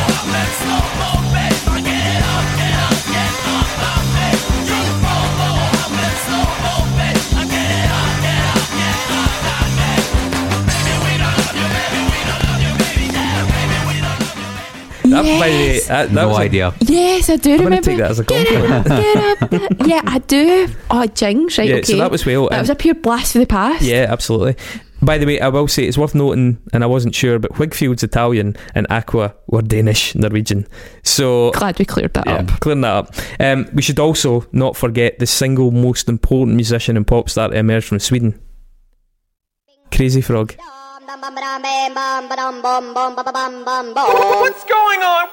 [15.15, 15.87] That, by the way, yes.
[15.89, 16.75] that, that no was a- idea.
[16.81, 17.83] yes, I do I'm going remember.
[17.83, 18.87] to take that as a Get compliment.
[18.87, 19.87] up, get up, get up.
[19.89, 20.69] Yeah, I do.
[20.91, 21.69] Oh, jings, right?
[21.69, 21.83] yeah, okay.
[21.85, 22.49] so that was Whale.
[22.49, 23.83] That and- was a pure blast for the past.
[23.83, 24.57] Yeah, absolutely.
[25.03, 28.03] By the way, I will say it's worth noting, and I wasn't sure, but Whigfield's
[28.03, 30.67] Italian and Aqua were Danish, Norwegian.
[31.03, 32.47] So Glad we cleared that yeah, up.
[32.61, 33.15] clearing that up.
[33.39, 37.55] Um, we should also not forget the single most important musician and pop star to
[37.55, 38.41] emerge from Sweden.
[39.93, 40.55] Crazy Frog.
[44.43, 45.29] What's going on?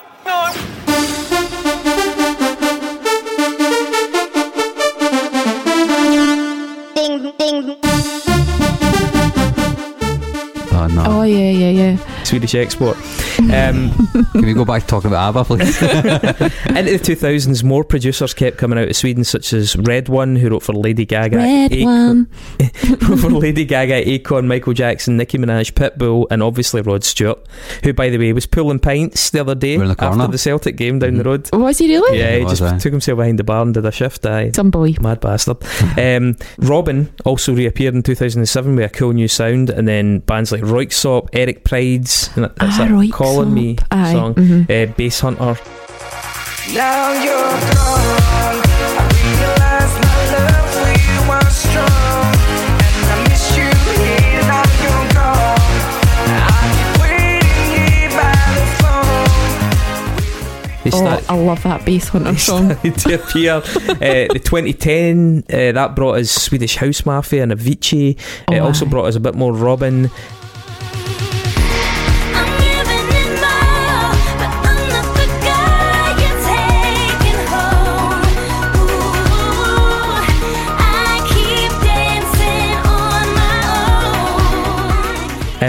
[6.96, 8.31] Ding, ding.
[10.74, 11.04] Oh, no.
[11.06, 12.24] Oh yeah, yeah, yeah.
[12.24, 12.96] Swedish export.
[13.40, 13.92] Um,
[14.32, 15.82] Can we go back to talking about ABBA, please?
[15.82, 20.64] into the 2000s, more producers kept coming out of Sweden, such as RedOne, who wrote
[20.64, 22.30] for Lady Gaga, Red Akon- one.
[23.10, 27.41] wrote for Lady Gaga, Akon, Michael Jackson, Nicki Minaj, Pitbull, and obviously Rod Stewart,
[27.84, 31.00] who, by the way, was pulling pints the other day the after the Celtic game
[31.00, 31.26] down the Mhm.
[31.26, 31.50] road.
[31.54, 32.18] Was he really?
[32.20, 32.78] Yeah, he was, just aye.
[32.78, 34.26] took himself behind the bar and did a shift.
[34.26, 34.52] Aye.
[34.54, 34.96] Some boy.
[35.02, 35.58] Mad bastard.
[35.98, 40.62] um, Robyn also reappeared in 2007 with a cool new sound, and then bands like
[40.62, 43.12] Röyksopp, Eric Prydz, and that- that's Ah, that Röyksopp.
[43.12, 44.14] Calling Me Aye.
[44.14, 44.64] song, mhm.
[44.64, 45.58] uh, Basshunter.
[46.74, 48.71] Now you're gone.
[60.84, 62.70] They Oh, I love that Basshunter song.
[62.92, 63.54] to appear.
[63.56, 68.12] uh, the 2010 uh, that brought us Swedish House Mafia and Avicii.
[68.52, 70.10] It Oh, also brought us a bit more Robyn.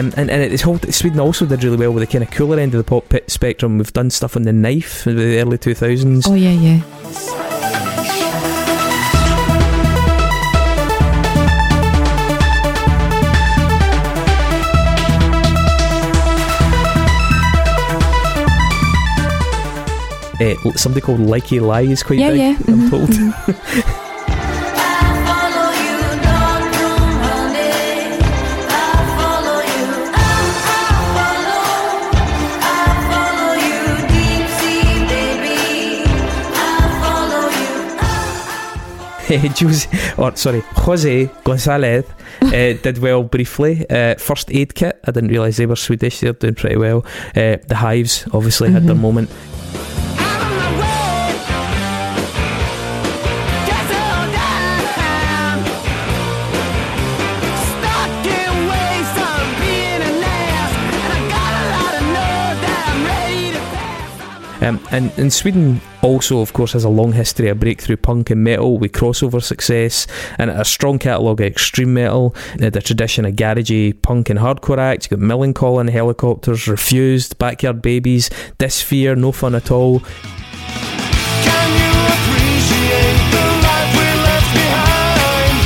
[0.03, 2.59] Um, and and it's whole Sweden also did really well with the kind of cooler
[2.59, 3.79] end of the pop pit spectrum.
[3.79, 6.25] We've done stuff on the knife in the early 2000s.
[6.29, 7.93] Oh yeah, yeah.
[20.41, 22.57] Uh, somebody called Lykke Li is quite Yeah, big, yeah.
[22.67, 23.09] I'm mhm, told.
[23.11, 23.99] mhm.
[39.59, 42.05] Jose, or sorry, Jose Gonzalez
[42.43, 42.51] uh,
[42.83, 43.85] did well briefly.
[43.89, 46.21] Uh, first aid kit, I didn't realise they were Swedish.
[46.21, 47.05] They're doing pretty well.
[47.37, 49.01] Uh, the Hives obviously had their Mhm.
[49.01, 49.31] moment.
[64.63, 68.45] Um, and, and Sweden also, of course, has a long history of breakthrough punk and
[68.45, 70.07] metal with crossover success
[70.39, 75.11] and a strong catalogue of extreme metal, the tradition of garagey punk and hardcore acts.
[75.11, 79.99] You've got Millencolin Hellacopters, Refused, Backyard Babies, Disfear, No Fun at All.
[79.99, 85.59] Can you appreciate the life we left behind?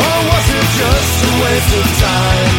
[0.00, 2.53] Or was it just a waste of time?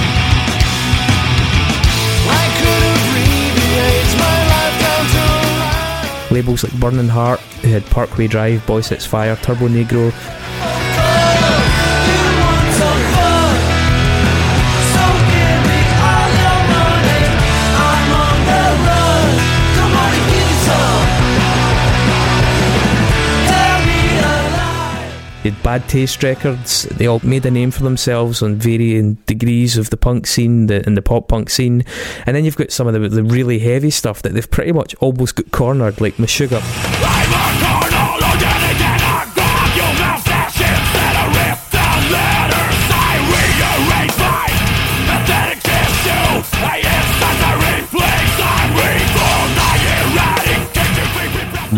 [6.36, 10.12] Labels like Burning Heart, who had Parkway Drive, Boy Sets Fire, Turbo Negro,
[25.50, 26.84] had Bad Taste Records.
[26.84, 30.86] They all made a name for themselves on varying degrees of the punk scene the,
[30.86, 31.84] and the pop punk scene.
[32.26, 34.96] And then you've got some of the, the really heavy stuff that they've pretty much
[34.96, 37.05] almost got cornered, like Meshuggah.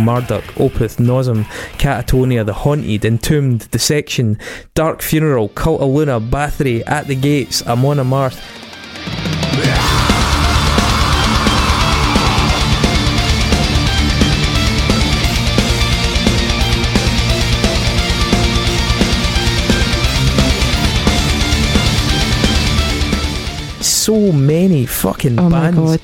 [0.07, 1.43] Marduk, Opeth, Nasum,
[1.77, 4.39] Katatonia, The Haunted, Entombed, Dissection,
[4.73, 8.39] Dark Funeral, Cult of Luna, Bathory, At the Gates, Amon Amarth.
[23.83, 25.99] So many fucking Oh bands.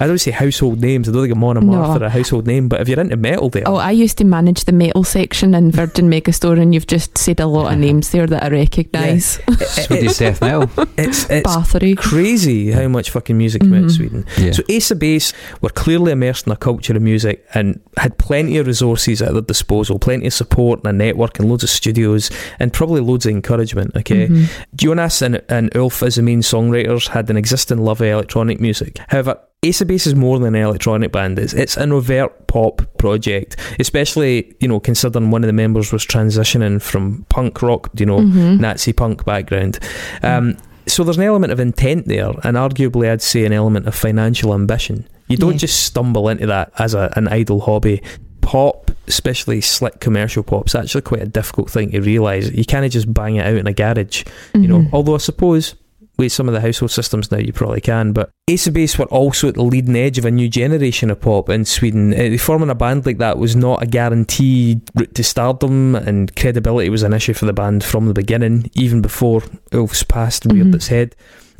[0.00, 0.04] God.
[0.04, 1.08] I don't say household names.
[1.08, 1.82] I don't think Amon Amarth No.
[2.00, 3.62] are a household name, but if you're into metal, there.
[3.66, 7.40] Oh, I used to manage the metal section in Virgin Megastore, and you've just said
[7.40, 9.38] a lot of names there that I recognise.
[9.68, 10.70] Swedish death metal.
[10.96, 11.96] it's it's Bathory.
[11.96, 13.90] crazy how much fucking music came out of.
[13.92, 14.24] Sweden.
[14.38, 14.52] Yeah.
[14.52, 18.56] So Ace of Base were clearly immersed in a culture of music and had plenty
[18.58, 22.30] of resources at their disposal, plenty of support and a network and loads of studios
[22.58, 23.94] and probably loads of encouragement.
[23.96, 24.48] Okay, Mhm.
[24.74, 28.98] Jonas and, and Ulf as the main songwriters had an existing love of electronic music.
[29.08, 31.38] However, Ace of Base is more than an electronic band.
[31.38, 36.06] It's, it's an overt pop project, especially, you know, considering one of the members was
[36.06, 38.58] transitioning from punk rock, you know, Mhm.
[38.58, 39.78] Nazi punk background.
[40.22, 40.56] Um,
[40.86, 44.54] so there's an element of intent there, and arguably, I'd say an element of financial
[44.54, 45.06] ambition.
[45.28, 45.58] You don't Yeah.
[45.58, 48.00] just stumble into that as a, an idle hobby.
[48.40, 52.50] Pop, especially slick commercial pop, is actually quite a difficult thing to realise.
[52.50, 54.78] You can't just bang it out in a garage, you know.
[54.80, 54.88] Mhm.
[54.94, 55.74] Although I suppose
[56.20, 58.12] with some of the household systems now, you probably can.
[58.12, 61.20] But Ace of Base were also at the leading edge of a new generation of
[61.20, 62.12] pop in Sweden.
[62.14, 66.90] Uh, forming a band like that was not a guaranteed route to stardom, and credibility
[66.90, 69.42] was an issue for the band from the beginning, even before
[69.72, 70.74] Ulf's past reared Mhm.
[70.74, 71.16] its head.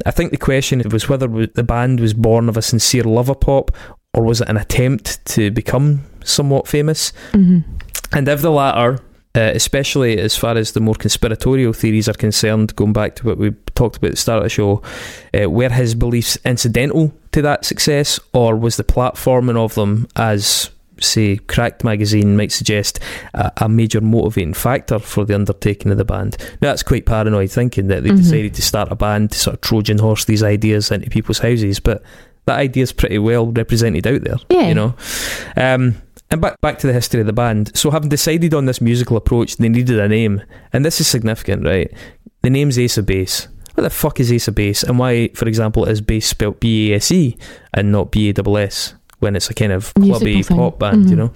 [0.07, 3.41] I think the question was whether the band was born of a sincere love of
[3.41, 3.71] pop,
[4.15, 7.13] or was it an attempt to become somewhat famous?
[7.33, 7.65] Mhm.
[8.13, 8.99] And if the latter,
[9.37, 13.39] uh, especially as far as the more conspiratorial theories are concerned, going back to what
[13.39, 14.83] we talked about at the start of the show,
[15.41, 20.71] uh, were his beliefs incidental to that success, or was the platforming of them as
[21.03, 23.01] say, Cracked magazine might suggest
[23.33, 26.37] a, a major motivating factor for the undertaking of the band.
[26.61, 28.19] Now, that's quite paranoid thinking that they Mhm.
[28.19, 31.81] decided to start a band to sort of Trojan horse these ideas into people's houses,
[31.81, 32.03] but
[32.45, 34.37] that idea is pretty well represented out there.
[34.51, 34.69] Yeah.
[34.69, 34.95] You know?
[35.57, 35.95] Um,
[36.31, 37.77] and back, back to the history of the band.
[37.77, 40.43] So, having decided on this musical approach, they needed a name.
[40.73, 41.91] And this is significant, right?
[42.43, 43.49] The name's Ace of Base.
[43.75, 44.83] What the fuck is Ace of Base?
[44.83, 47.37] And why, for example, is bass spelled B A S E
[47.75, 51.17] and not B A S S when it's a kind of clubby pop band, you
[51.17, 51.19] Mhm.
[51.19, 51.33] know?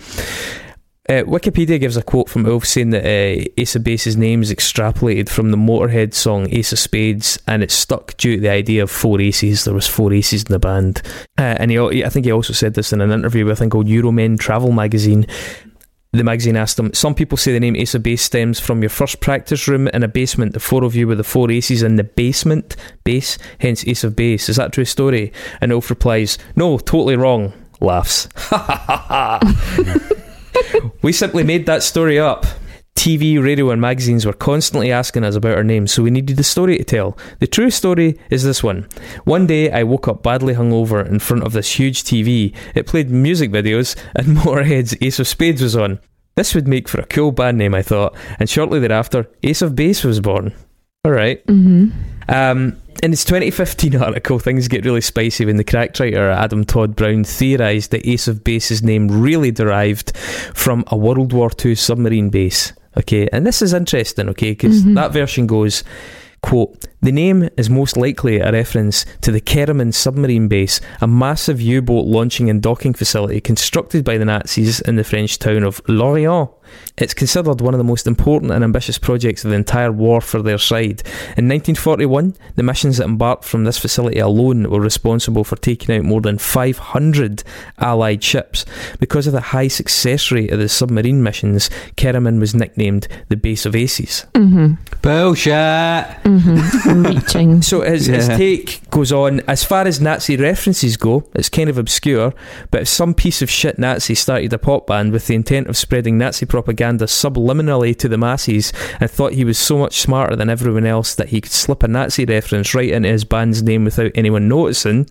[1.07, 4.51] Uh, Wikipedia gives a quote from Ulf saying that uh, Ace of Base's name is
[4.51, 8.83] extrapolated from the Motorhead song Ace of Spades, and it's stuck due to the idea
[8.83, 9.65] of four aces.
[9.65, 11.03] There was four aces in the band,
[11.37, 13.73] uh, and he, I think he also said this in an interview with I think
[13.73, 15.27] called Euromen Travel magazine.
[16.13, 18.89] The magazine asked him, Some people say the name Ace of Base stems from your
[18.89, 21.97] first practice room in a basement, the four of you with the four aces in
[21.97, 24.49] the basement, base, hence Ace of Base.
[24.49, 25.33] Is that true story?
[25.61, 27.53] And Ulf replies, No, totally wrong.
[27.81, 28.29] Laughs.
[28.37, 30.11] Ha ha ha ha.
[31.03, 32.47] We simply made that story up.
[32.97, 36.45] TV, radio, and magazines were constantly asking us about our names, so we needed a
[36.45, 37.19] story to tell.
[37.41, 38.89] The true story is this one.
[39.25, 42.55] One day, I woke up badly hungover in front of this huge TV.
[42.75, 45.99] It played music videos, and Motorhead's Ace of Spades was on.
[46.37, 49.75] This would make for a cool band name, I thought, and shortly thereafter, Ace of
[49.75, 50.55] Base was born.
[51.07, 51.43] Alright.
[51.47, 51.91] hmm
[52.29, 56.97] Um, in his 2015 article, things get really spicy when the cracked writer Adam Todd
[56.97, 62.31] Brown theorised that Ace of Base's name really derived from a World War II submarine
[62.31, 62.73] base.
[62.97, 64.95] Okay, and this is interesting, okay, because Mhm.
[64.95, 65.83] that version goes,
[66.43, 71.61] quote, the name is most likely a reference to the Keroman submarine base, a massive
[71.61, 75.83] U boat launching and docking facility constructed by the Nazis in the French town of
[75.89, 76.49] Lorient.
[76.97, 80.41] It's considered one of the most important and ambitious projects of the entire war for
[80.41, 81.03] their side.
[81.37, 86.05] In 1941, the missions that embarked from this facility alone were responsible for taking out
[86.05, 87.43] more than 500
[87.81, 88.65] Allied ships.
[89.01, 93.67] Because of the high success rate of the submarine missions, Keroman was nicknamed the Base
[93.67, 94.25] of Aces.
[94.37, 96.07] hmm Bullshit.
[96.23, 97.63] hmm reaching.
[97.63, 101.79] So his, his take goes on as far as Nazi references go, it's kind of
[101.79, 102.33] obscure,
[102.71, 105.77] but if some piece of shit Nazi started a pop band with the intent of
[105.77, 110.51] spreading Nazi propaganda subliminally to the masses and thought he was so much smarter than
[110.51, 114.13] everyone else that he could slip a Nazi reference right into his band's name without
[114.15, 115.09] anyone noticing,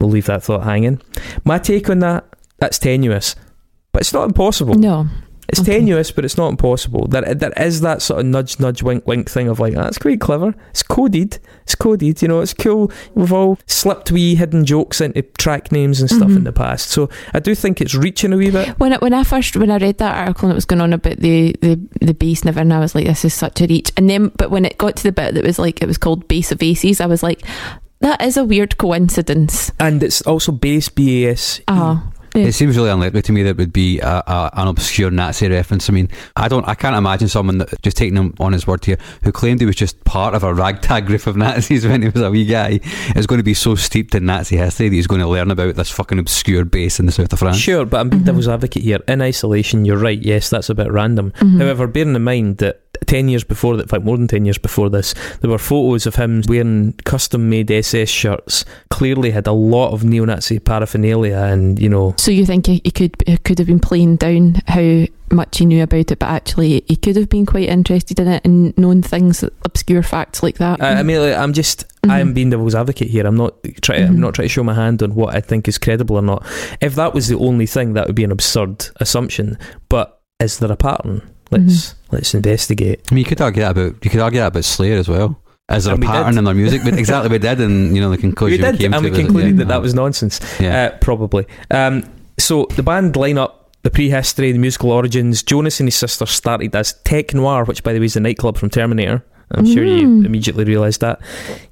[0.00, 1.00] we'll leave that thought hanging.
[1.44, 2.24] My take on that,
[2.58, 3.34] that's tenuous.
[3.92, 4.74] But it's not impossible.
[4.74, 5.06] No.
[5.52, 5.74] It's Okay.
[5.78, 7.06] tenuous, but it's not impossible.
[7.08, 10.18] There, there is that sort of nudge, nudge, wink, wink thing of like, that's quite
[10.18, 10.54] clever.
[10.70, 11.38] It's coded.
[11.64, 12.22] It's coded.
[12.22, 12.90] You know, it's cool.
[13.14, 16.36] We've all slipped wee hidden jokes into track names and stuff Mhm.
[16.38, 16.88] in the past.
[16.88, 18.70] So I do think it's reaching a wee bit.
[18.80, 20.94] When I, when I first when I read that article and it was going on
[20.94, 23.92] about the the the base never and I was like this is such a reach
[23.98, 26.26] and then but when it got to the bit that was like it was called
[26.28, 27.42] base of aces I was like
[28.00, 31.60] that is a weird coincidence And it's also base BAS.
[31.68, 32.02] ah
[32.34, 32.46] Yeah.
[32.46, 35.48] It seems really unlikely to me that it would be a, a, an obscure Nazi
[35.48, 35.90] reference.
[35.90, 38.84] I mean, I don't, I can't imagine someone that, just taking him on his word
[38.84, 42.08] here, who claimed he was just part of a ragtag group of Nazis when he
[42.08, 42.80] was a wee guy,
[43.16, 45.74] is going to be so steeped in Nazi history that he's going to learn about
[45.74, 47.56] this fucking obscure base in the south of France.
[47.58, 48.26] Sure, but I'm being Mhm.
[48.26, 49.00] devil's advocate here.
[49.08, 50.20] In isolation, you're right.
[50.20, 51.32] Yes, that's a bit random.
[51.38, 51.58] Mhm.
[51.58, 54.58] However, bearing in mind that 10 years before that, in fact, more than 10 years
[54.58, 58.64] before this, there were photos of him wearing custom made SS shirts.
[58.90, 62.14] Clearly had a lot of neo Nazi paraphernalia and, you know.
[62.18, 65.82] So you think he, could he could have been playing down how much he knew
[65.82, 69.42] about it, but actually he could have been quite interested in it and known things,
[69.64, 70.82] obscure facts like that.
[70.82, 72.10] I, I mean, like, I'm just, Mhm.
[72.10, 73.26] I'm being devil's advocate here.
[73.26, 74.18] I'm not trying, I'm Mhm.
[74.18, 76.44] not trying to show my hand on what I think is credible or not.
[76.82, 79.56] If that was the only thing, that would be an absurd assumption.
[79.88, 81.22] But is there a pattern?
[81.50, 82.01] Let's Mm-hmm.
[82.12, 83.00] Let's investigate.
[83.10, 85.38] I mean, you could argue that about, you could argue that about Slayer as well.
[85.70, 86.38] Is there And a we pattern did.
[86.38, 86.82] in their music?
[86.84, 89.04] But exactly, we did, and you know the We conclusion we, did, came and to
[89.06, 89.58] we was that- concluded yeah.
[89.58, 90.40] that that was nonsense.
[90.60, 90.90] yeah.
[90.92, 91.46] Uh, probably.
[91.70, 92.04] Um,
[92.38, 93.52] so the band lineup,
[93.82, 95.42] the prehistory, the musical origins.
[95.42, 98.58] Jonas and his sister started as Tech Noir, which by the way is the nightclub
[98.58, 99.24] from Terminator.
[99.54, 100.24] I'm sure you Mm.
[100.24, 101.20] immediately realised that.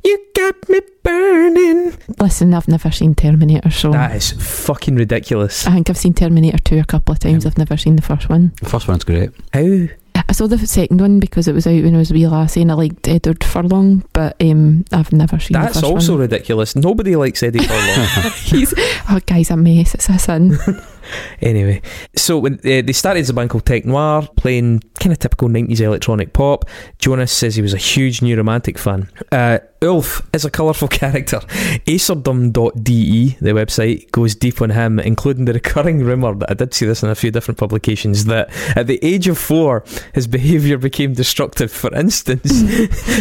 [0.05, 1.95] You got me burning.
[2.21, 5.67] Listen, I've never seen Terminator, so That is fucking ridiculous.
[5.67, 7.47] I think I've seen Terminator 2 a couple of times.
[7.47, 8.53] Um, I've never seen the first one.
[8.61, 9.31] the first one's great.
[9.55, 9.87] How?
[10.29, 12.63] I saw the second one because it was out when I was a wee lassie
[12.63, 16.23] and I liked Edward Furlong, but um, I've never seen the That's also one.
[16.23, 16.77] ridiculous.
[16.77, 18.33] Nobody likes Eddie Furlong.
[18.37, 18.75] He's,
[19.09, 19.95] oh, guy's a mess.
[19.95, 20.59] It's a sin.
[21.41, 21.83] anyway,
[22.17, 25.49] so when uh, they started as a band called Tech Noir, playing kind of typical
[25.49, 26.65] 90s electronic pop,
[26.99, 29.09] Jonas says he was a huge New Romantic fan.
[29.33, 31.41] Uh, Ulf is a colourful character.
[31.87, 36.87] Acerdom.de, the website, goes deep on him, including the recurring rumour that I did see
[36.87, 39.85] this in a few different publications that at the age of four,
[40.15, 41.73] his behaviour became destructive.
[41.73, 42.61] For instance,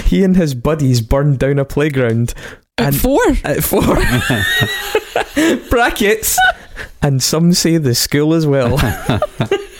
[0.07, 2.33] he and his buddies burned down a playground
[2.77, 3.21] At And- four?
[3.43, 3.95] at four.
[5.69, 6.37] Brackets.
[7.01, 8.77] And some say the school as well.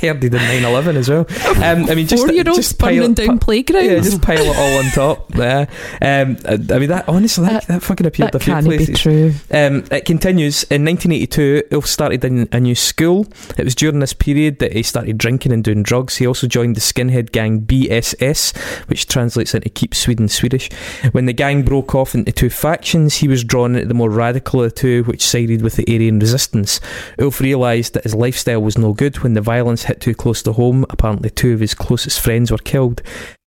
[0.00, 1.26] Heard he did 9 11 as well.
[1.62, 3.86] Um, I mean, just, Four year olds just burning down playgrounds.
[3.86, 5.34] Yeah, just pile it all on top.
[5.34, 5.66] Yeah.
[6.00, 8.76] Um, I I mean, that honestly, that, that fucking appeared that a few can't be
[8.76, 9.00] places.
[9.00, 9.32] true.
[9.50, 11.64] Um, it continues in 1982.
[11.72, 13.26] Ulf started in a new school.
[13.58, 16.16] It was during this period that he started drinking and doing drugs.
[16.16, 18.56] He also joined the skinhead gang BSS,
[18.88, 20.70] which translates into Keep Sweden Swedish.
[21.12, 24.62] When the gang broke off into two factions, he was drawn into the more radical
[24.62, 26.80] of the two, which sided with the Aryan resistance.
[27.18, 30.52] Ulf realised that his lifestyle was no good when the violence hit too close to
[30.52, 30.86] home.
[30.88, 33.02] Apparently, two of his closest friends were killed.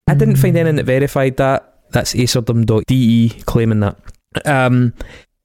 [0.08, 1.80] I didn't find anything that verified that.
[1.92, 3.98] That's acerdom.de claiming that.
[4.46, 4.94] Um,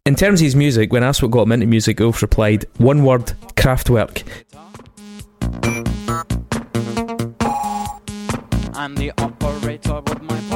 [0.05, 3.05] in terms of his music, when asked what got him into music, Ulf replied, one
[3.05, 4.24] word, Kraftwerk.
[8.74, 10.47] I'm the operator with my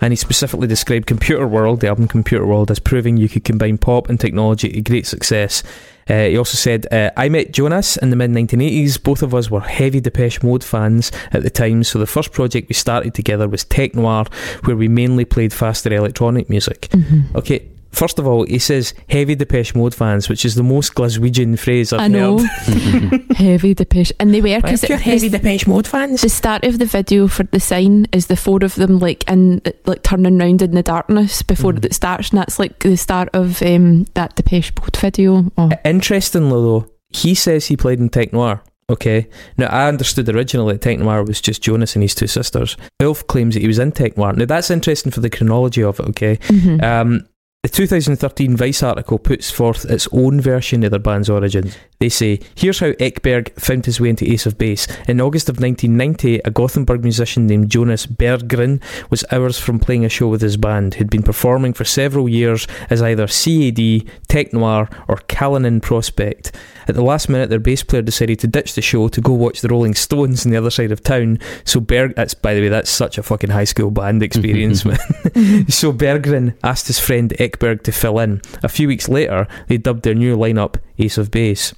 [0.00, 3.78] And he specifically described Computer World, the album Computer World, as proving you could combine
[3.78, 5.62] pop and technology to great success.
[6.08, 9.00] Uh, he also said, uh, I met Jonas in the mid 1980s.
[9.02, 12.68] Both of us were heavy Depeche Mode fans at the time, so the first project
[12.68, 14.26] we started together was Tech Noir,
[14.64, 16.88] where we mainly played faster electronic music.
[16.90, 17.36] Mm-hmm.
[17.36, 21.58] Okay, first of all, he says heavy Depeche Mode fans, which is the most Glaswegian
[21.58, 22.38] phrase I've I know.
[23.36, 24.12] heavy Depeche.
[24.20, 26.20] And they were, because you're heavy Depeche Mode fans.
[26.22, 29.60] the start of the video for the sign is the four of them like in
[29.86, 31.84] like turning round in the darkness before Mhm.
[31.84, 35.70] it starts and that's like the start of um, that Depeche Mode video oh.
[35.84, 38.62] Interestingly, though, he says he played in Tech Noir.
[38.88, 39.28] Okay.
[39.56, 42.76] Now, I understood originally that Tech Noir was just Jonas and his two sisters.
[43.00, 44.32] Ulf claims that he was in Tech Noir.
[44.32, 46.36] Now, that's interesting for the chronology of it, okay?
[46.48, 46.82] Mhm.
[46.82, 47.26] Um,
[47.62, 51.76] the 2013 Vice article puts forth its own version of their band's origins.
[51.98, 54.88] They say, Here's how Ekberg found his way into Ace of Base.
[55.06, 58.80] In August of 1990, a Gothenburg musician named Jonas Berggren
[59.10, 62.66] was hours from playing a show with his band, who'd been performing for several years
[62.88, 66.52] as either CAD, Tech Noir, or Kalinin Prospect.
[66.88, 69.60] At the last minute, their bass player decided to ditch the show to go watch
[69.60, 71.38] the Rolling Stones on the other side of town.
[71.64, 74.96] So Berg, that's by the way, that's such a fucking high school band experience, man.
[75.68, 78.40] so Berggren asked his friend Ekberg to fill in.
[78.62, 81.74] A few weeks later, they dubbed their new lineup Ace of Base.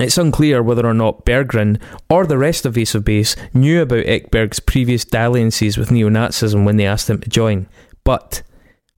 [0.00, 4.06] It's unclear whether or not Berggren or the rest of Ace of Base knew about
[4.06, 7.68] Ekberg's previous dalliances with neo Nazism when they asked him to join,
[8.04, 8.42] but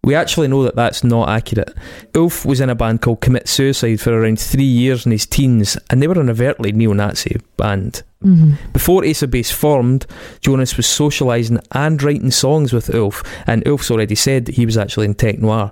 [0.03, 1.75] we actually know that that's not accurate.
[2.15, 5.77] Ulf was in a band called Commit Suiside for around three years in his teens,
[5.91, 8.03] and they were an overtly neo Nazi band.
[8.25, 8.55] Mhm.
[8.73, 10.07] Before Ace of Base formed,
[10.41, 14.77] Jonas was socialising and writing songs with Ulf, and Ulf's already said that he was
[14.77, 15.71] actually in Tech Noir.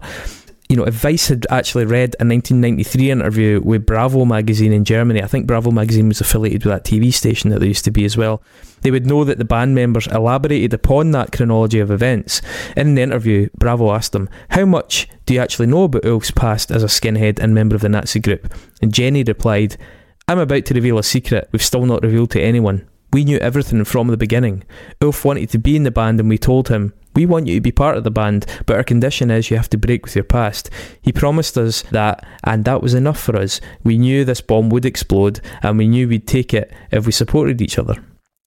[0.68, 5.22] You know, if Vice had actually read a 1993 interview with Bravo magazine in Germany,
[5.22, 8.04] I think Bravo magazine was affiliated with that TV station that there used to be
[8.04, 8.42] as well,
[8.82, 12.42] they would know that the band members elaborated upon that chronology of events.
[12.76, 16.70] In the interview, Bravo asked them, How much do you actually know about Ulf's past
[16.70, 18.52] as a skinhead and member of the Nazi group?
[18.82, 19.78] And Jenny replied,
[20.28, 22.86] I'm about to reveal a secret we've still not revealed to anyone.
[23.12, 24.64] We knew everything from the beginning.
[25.02, 27.60] Ulf wanted to be in the band and we told him, we want you to
[27.60, 30.24] be part of the band, but our condition is you have to break with your
[30.24, 30.70] past.
[31.02, 33.60] He promised us that, and that was enough for us.
[33.82, 37.60] We knew this bomb would explode, and we knew we'd take it if we supported
[37.60, 37.96] each other.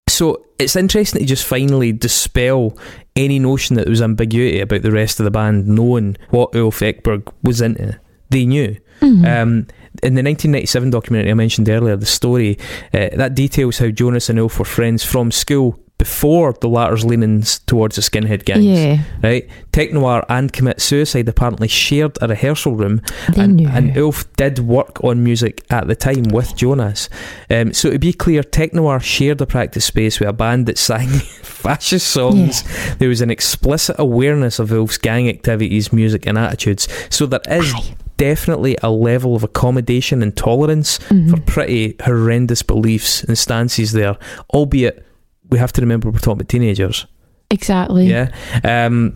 [0.08, 2.78] So it's interesting to just finally dispel
[3.16, 6.80] any notion that there was ambiguity about the rest of the band knowing what Ulf
[6.80, 8.00] Ekberg was into.
[8.30, 8.78] They knew.
[9.02, 9.26] Mhm.
[9.42, 9.68] Um,
[10.04, 12.58] in the 1997 documentary I mentioned earlier, the story
[12.94, 17.60] uh, that details how Jonas and Ulf were friends from school before the latter's leanings
[17.60, 18.66] towards the skinhead gangs.
[18.66, 23.04] yeah Right, Tech Noir and Commit Suiside apparently shared a rehearsal room,
[23.36, 27.08] they and, knew and Ulf did work on music at the time with Jonas.
[27.52, 30.80] Um, so to be clear, Tech Noir shared a practice space with a band that
[30.80, 31.08] sang
[31.44, 32.64] fascist songs.
[32.98, 36.88] There was an explicit awareness of Ulf's gang activities, music, and attitudes.
[37.12, 37.96] So there is Aye.
[38.22, 41.30] Definitely a level of accommodation and tolerance Mhm.
[41.32, 44.16] for pretty horrendous beliefs and stances there,
[44.54, 45.04] albeit
[45.50, 47.08] we have to remember we're talking about teenagers.
[47.50, 48.28] exactly Yeah.
[48.64, 49.14] Um,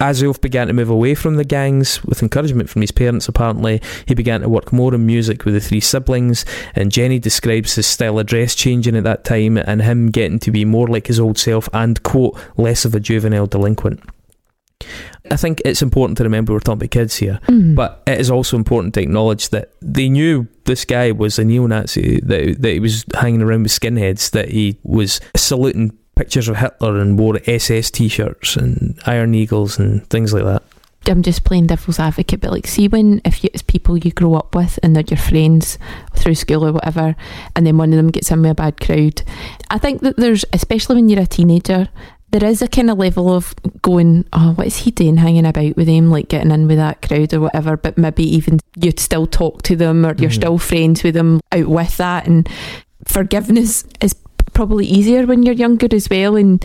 [0.00, 3.80] as Ulf began to move away from the gangs, with encouragement from his parents apparently,
[4.06, 6.44] he began to work more in music with the three siblings,
[6.74, 10.50] and Jenny describes his style of dress changing at that time and him getting to
[10.50, 14.00] be more like his old self and, quote, less of a juvenile delinquent.
[15.30, 17.40] I think it's important to remember we're talking about kids here.
[17.48, 17.74] Mhm.
[17.74, 22.20] But it is also important to acknowledge that they knew this guy was a neo-Nazi,
[22.20, 26.98] that, that he was hanging around with skinheads, that he was saluting pictures of Hitler
[27.00, 30.62] and wore SS t-shirts and Iron Eagles and things like that.
[31.06, 34.34] I'm just playing devil's advocate, but like, see when if you, it's people you grow
[34.34, 35.78] up with and they're your friends
[36.14, 37.14] through school or whatever,
[37.54, 39.22] and then one of them gets in with a bad crowd.
[39.70, 41.88] I think that there's, especially when you're a teenager,
[42.34, 45.76] there is a kind of level of going, oh, what is he doing hanging about
[45.76, 49.24] with them, like getting in with that crowd or whatever, but maybe even you'd still
[49.24, 50.34] talk to them or you're Mhm.
[50.34, 52.26] still friends with them out with that.
[52.26, 52.48] And
[53.06, 54.16] forgiveness is
[54.52, 56.34] probably easier when you're younger as well.
[56.34, 56.64] And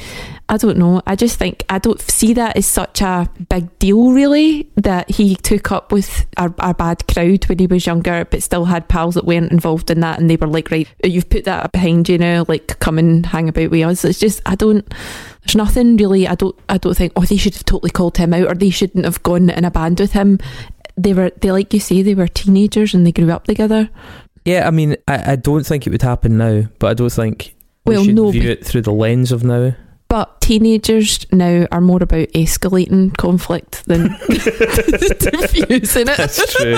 [0.49, 4.11] I don't know, I just think I don't see that as such a big deal,
[4.11, 8.43] really, that he took up with our, our bad crowd when he was younger, but
[8.43, 10.19] still had pals that weren't involved in that.
[10.19, 13.47] And they were like, right, you've put that behind you now, like come and hang
[13.47, 14.03] about with us.
[14.03, 14.85] It's just, I don't
[15.43, 18.33] there's nothing really I don't I don't think oh they should have totally called him
[18.33, 20.37] out or they shouldn't have gone in a band with him
[20.97, 23.89] they were they like you say they were teenagers and they grew up together
[24.45, 27.55] Yeah, I mean, I, I don't think it would happen now, but I don't think
[27.85, 29.73] we Well, should no, view be- it through the lens of now.
[30.09, 36.75] but teenagers now are more about escalating conflict than diffusing it That's true.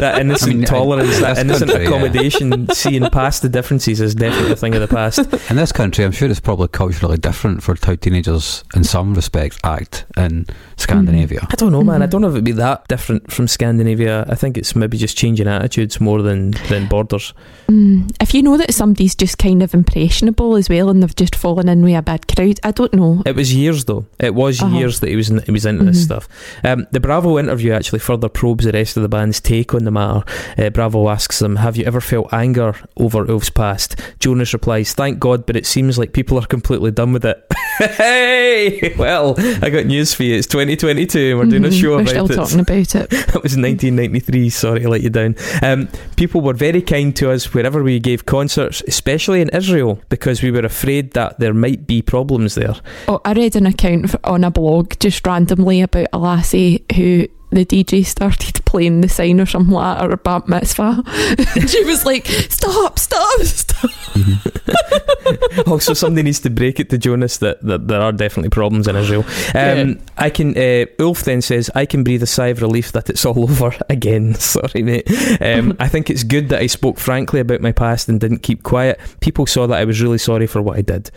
[0.00, 1.90] That innocent I mean, tolerance, in that this innocent country, yeah.
[1.90, 5.18] accommodation, seeing past the differences is definitely a thing of the past.
[5.50, 9.56] In this country, I'm sure it's probably culturally different for how teenagers, in some respects,
[9.64, 10.44] act in
[10.76, 11.46] Scandinavia.
[11.50, 12.02] I don't know, man.
[12.02, 12.10] I Mhm.
[12.10, 14.26] don't know if it'd be that different from Scandinavia.
[14.28, 17.32] I think it's maybe just changing attitudes more than than borders.
[17.70, 18.10] Mm.
[18.20, 21.68] if you know that somebody's just kind of impressionable as well and they've just fallen
[21.68, 24.04] in with a bad crowd I don't know It was years though.
[24.18, 24.76] It was Uh-huh.
[24.78, 26.04] years that he was in, he was into this Mhm.
[26.04, 26.28] stuff.
[26.64, 29.90] Um, the Bravo interview actually further probes the rest of the band's take on the
[29.90, 30.22] matter.
[30.58, 35.18] Uh, Bravo asks them, "Have you ever felt anger over Ulf's past?" Jonas replies, "Thank
[35.18, 37.38] God, but it seems like people are completely done with it."
[37.78, 40.36] hey, well, I got news for you.
[40.36, 41.80] It's 2022, and we're doing a Mhm.
[41.80, 42.34] show we're about still it.
[42.36, 44.48] talking about it That was 1993.
[44.50, 45.34] Sorry to let you down.
[45.62, 50.42] Um, people were very kind to us wherever we gave concerts, especially in Israel, because
[50.42, 52.74] we were afraid that there might be problems there.
[53.08, 57.64] Oh, I read an account on a blog just randomly about a lassie who the
[57.64, 61.02] DJ started playing the sign or something like that or bat mitzvah.
[61.68, 63.90] she was like, Stop, stop, stop.
[65.66, 68.96] also, somebody needs to break it to Jonas that, that there are definitely problems in
[68.96, 69.24] Israel.
[69.54, 69.94] Um, Yeah.
[70.18, 70.56] I can.
[70.56, 73.72] Uh, Ulf then says, "I can breathe a sigh of relief that it's all over
[73.88, 75.06] again." Sorry, mate.
[75.40, 78.62] Um, I think it's good that I spoke frankly about my past and didn't keep
[78.62, 78.98] quiet.
[79.20, 81.10] People saw that I was really sorry for what I did.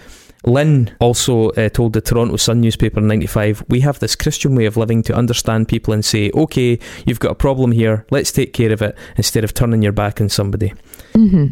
[0.46, 4.66] Linn also uh, told the Toronto Sun newspaper in 95, We have this Christian way
[4.66, 8.54] of living to understand people and say, okay, you've got a problem here, let's take
[8.54, 10.74] care of it, instead of turning your back on somebody.
[11.14, 11.48] hmm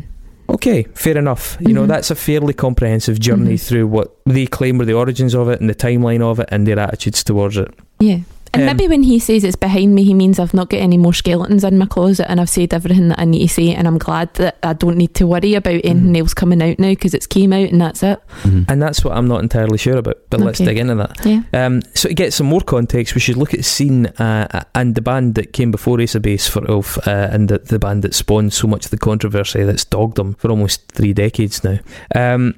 [0.50, 1.58] Okay, fair enough.
[1.60, 1.88] You know, Mhm.
[1.90, 3.68] that's a fairly comprehensive journey Mhm.
[3.68, 6.66] through what they claim were the origins of it and the timeline of it and
[6.66, 7.68] their attitudes towards it.
[8.00, 8.20] Yeah.
[8.54, 10.98] And Um, maybe when he says it's behind me, he means I've not got any
[10.98, 13.74] more skeletons in my closet and I've said everything that I need to say.
[13.74, 16.18] And I'm glad that I don't need to worry about anything Mhm.
[16.20, 18.20] else coming out now because it's came out and that's it.
[18.44, 18.66] Mhm.
[18.70, 21.18] And that's what I'm not entirely sure about, but let's dig into that.
[21.26, 21.42] Yeah.
[21.54, 24.96] Um, so to get some more context, we should look at the scene uh, and
[24.96, 28.04] the band that came before Ace of Base for Ulf uh, and the, the band
[28.04, 31.80] that spawned so much of the controversy that's dogged them for almost three decades now.
[32.16, 32.56] Um,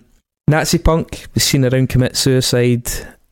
[0.48, 2.88] Nazi punk was seen around Commit Suiside.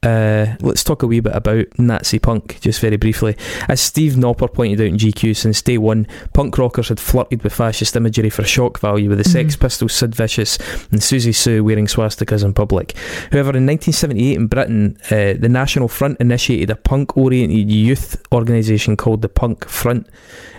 [0.08, 3.36] Uh, let's talk a wee bit about Nazi punk, just very briefly.
[3.68, 7.52] As Steve Knopper pointed out in GQ, since day one, punk rockers had flirted with
[7.54, 9.60] fascist imagery for shock value, with the Sex Mhm.
[9.60, 10.58] Pistols, Sid Vicious,
[10.92, 12.96] and Siouxsie Sioux wearing swastikas in public.
[13.34, 18.96] However, in 1978 in Britain, uh, the National Front initiated a punk oriented youth organisation
[18.96, 20.08] called the Punk Front.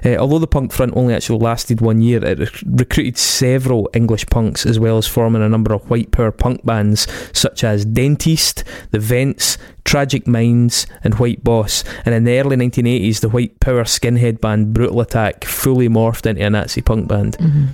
[0.05, 4.27] Uh, although the Punk Front only actually lasted one year, it rec- recruited several English
[4.27, 8.63] punks as well as forming a number of white power punk bands such as Dentist,
[8.91, 8.99] The
[9.39, 11.85] Vents, Tragic Minds, and White Boss.
[12.05, 16.45] And in the early 1980s, the white power skinhead band Brutal Attack fully morphed into
[16.45, 17.37] a Nazi punk band.
[17.37, 17.67] hmm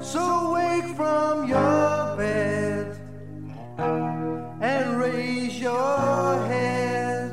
[0.00, 2.98] So wake from your bed
[4.60, 7.32] and raise your head,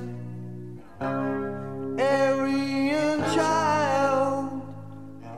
[2.00, 4.62] Aryan child.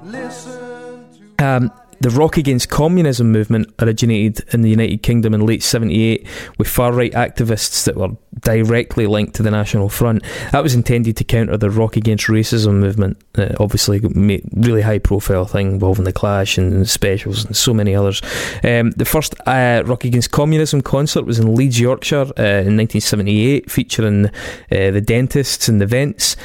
[0.04, 1.06] Listen
[1.38, 1.46] to.
[1.46, 6.28] Um, the Rock Against Communism movement originated in the United Kingdom in late 78
[6.58, 8.10] with far right activists that were
[8.42, 10.24] directly linked to the National Front.
[10.52, 15.46] That was intended to counter the Rock Against Racism movement, uh, obviously, really high profile
[15.46, 18.22] thing involving the Clash and specials and so many others.
[18.64, 23.72] Um, the first uh, Rock Against Communism concert was in Leeds, Yorkshire uh, in 1978,
[23.72, 24.30] featuring uh,
[24.70, 26.36] the Dentists and the Vents.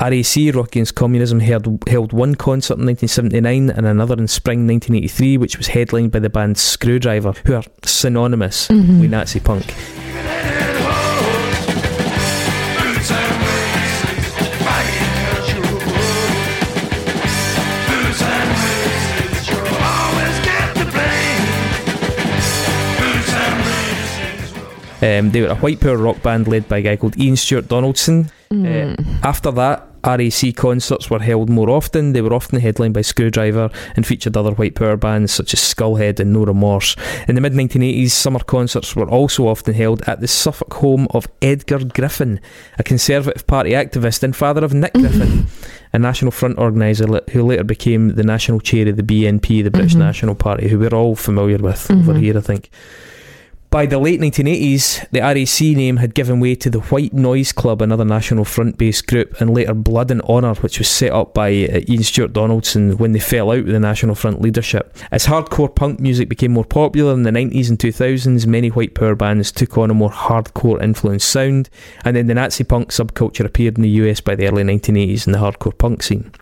[0.00, 5.36] RAC, Rock Against Communism, held, held one concert in 1979 and another in spring 1983,
[5.36, 9.00] which was headlined by the band Screwdriver, who are synonymous Mhm.
[9.00, 9.74] with Nazi punk.
[25.00, 27.68] Um, they were a white power rock band led by a guy called Ian Stuart
[27.68, 28.30] Donaldson.
[28.52, 28.98] Mm.
[28.98, 32.12] Uh, after that, RAC concerts were held more often.
[32.12, 36.18] They were often headlined by Screwdriver and featured other white power bands such as Skullhead
[36.20, 36.96] and No Remorse.
[37.26, 41.26] In the mid 1980s, summer concerts were also often held at the Suffolk home of
[41.42, 42.40] Edgar Griffin,
[42.78, 45.46] a Conservative Party activist and father of Nick Griffin,
[45.92, 49.94] a National Front organiser who later became the national chair of the BNP, the British
[49.94, 49.98] Mhm.
[49.98, 52.20] National Party, who we're all familiar with over Mhm.
[52.20, 52.70] here, I think.
[53.70, 57.82] By the late 1980s, the RAC name had given way to the White Noise Club,
[57.82, 61.50] another National Front based group, and later Blood and Honour, which was set up by
[61.50, 64.96] uh, Ian Stuart Donaldson when they fell out with the National Front leadership.
[65.10, 69.14] As hardcore punk music became more popular in the 90s and 2000s, many white power
[69.14, 71.68] bands took on a more hardcore influenced sound,
[72.06, 75.34] and then the Nazi punk subculture appeared in the US by the early 1980s in
[75.34, 76.32] the hardcore punk scene.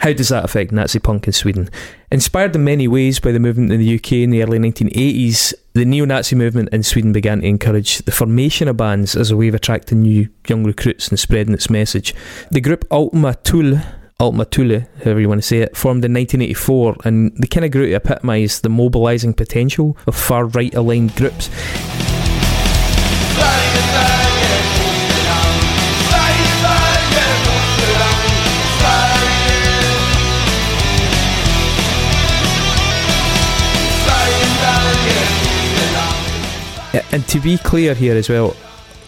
[0.00, 1.68] How does that affect Nazi punk in Sweden?
[2.10, 5.84] Inspired in many ways by the movement in the UK in the early 1980s, the
[5.84, 9.48] neo Nazi movement in Sweden began to encourage the formation of bands as a way
[9.48, 12.14] of attracting new young recruits and spreading its message.
[12.50, 13.80] The group Ultima Thule,
[14.18, 17.86] Thule, however you want to say it, formed in 1984 and they kind of grew
[17.86, 21.50] to epitomise the mobilising potential of far right aligned groups.
[37.16, 38.54] And to be clear here as well,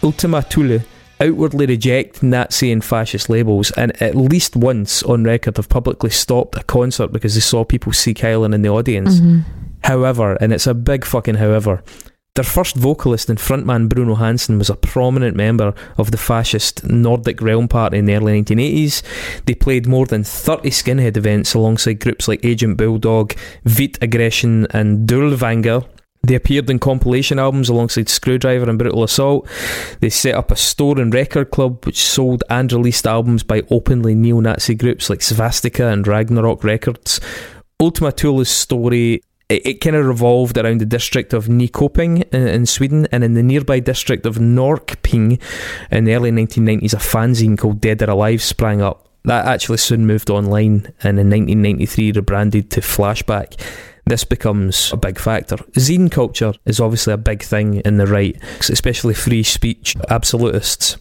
[0.01, 0.79] Ultima Thule
[1.21, 6.57] outwardly reject Nazi and fascist labels, and at least once on record have publicly stopped
[6.57, 9.19] a concert because they saw people seek Island in the audience.
[9.19, 9.43] Mhm.
[9.83, 11.83] However, and it's a big fucking however,
[12.33, 17.43] their first vocalist and frontman Bruno Hansen was a prominent member of the fascist Nordic
[17.43, 19.03] Realm Party in the early 1980s.
[19.45, 23.35] They played more than 30 skinhead events alongside groups like Agent Bulldog,
[23.65, 25.85] Vit Aggression, and Dirlewanger.
[26.29, 29.49] They appeared in compilation albums alongside Screwdriver and Brutal Assault.
[29.99, 34.13] They set up a store and record club which sold and released albums by openly
[34.13, 37.19] neo Nazi groups like Svastika and Ragnarok Records.
[37.79, 43.07] Ultima Thule's story it, kind of revolved around the district of Nyköping in, in Sweden
[43.11, 45.41] and in the nearby district of Norrköping
[45.89, 49.09] in the early 1990s a fanzine called Dead or Alive sprang up.
[49.25, 53.59] That actually soon moved online and in 1993 rebranded to Flashback.
[54.09, 55.57] This becomes a big factor.
[55.77, 60.97] Zine culture is obviously a big thing in the right, especially free speech absolutists.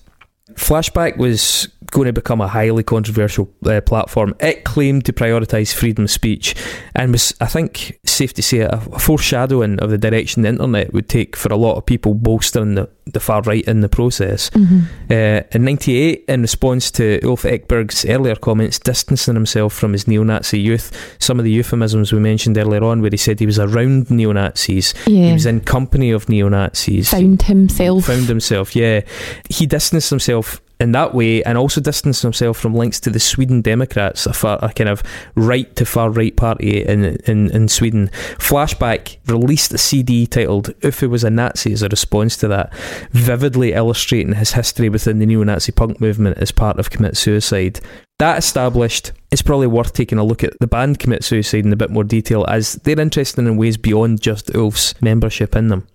[0.53, 4.35] Flashback was going to become a highly controversial uh, platform.
[4.41, 6.55] It claimed to prioritise freedom of speech
[6.95, 10.93] and was, I think, safe to say, a, a foreshadowing of the direction the internet
[10.93, 14.51] would take for a lot of people bolstering the, the far right in the process.
[14.51, 14.83] Mhm.
[15.11, 20.23] Uh, in 98, in response to Ulf Ekberg's earlier comments distancing himself from his neo
[20.25, 23.59] Nazi youth, some of the euphemisms we mentioned earlier on, where he said he was
[23.59, 28.05] around neo Nazis, he was in company of neo Nazis, Found himself.
[28.07, 29.01] found himself, yeah.
[29.49, 33.63] He distanced himself in that way and also distanced himself from links to the Sweden
[33.63, 35.03] Democrats, a, far, a kind of
[35.35, 38.11] right to far right party in, in, in Sweden.
[38.39, 42.75] Flashback released a CD titled Uffe Was a Nazi as a response to that,
[43.11, 47.81] vividly illustrating his history within the neo Nazi punk movement as part of Commit Suiside.
[48.19, 51.77] That established, it's probably worth taking a look at the band Commit Suiside in a
[51.77, 55.87] bit more detail as they're interesting in ways beyond just Ulf's membership in them.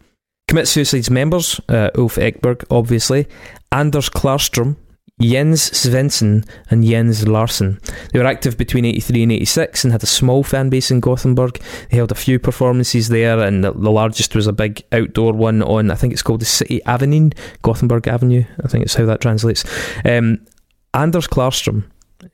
[0.47, 3.27] Commit Suiside's members, uh, Ulf Ekberg, obviously,
[3.73, 4.77] Anders Klarström,
[5.19, 7.79] Jens Svensson, and Jens Larsson.
[8.11, 11.59] They were active between 83 and 86 and had a small fan base in Gothenburg.
[11.89, 15.63] They held a few performances there, and the, the largest was a big outdoor one
[15.63, 17.31] on, I think it's called the City Avenue,
[17.63, 19.65] Gothenburg Avenue, I think it's how that translates.
[20.05, 20.45] Um,
[20.93, 21.85] Anders Klarström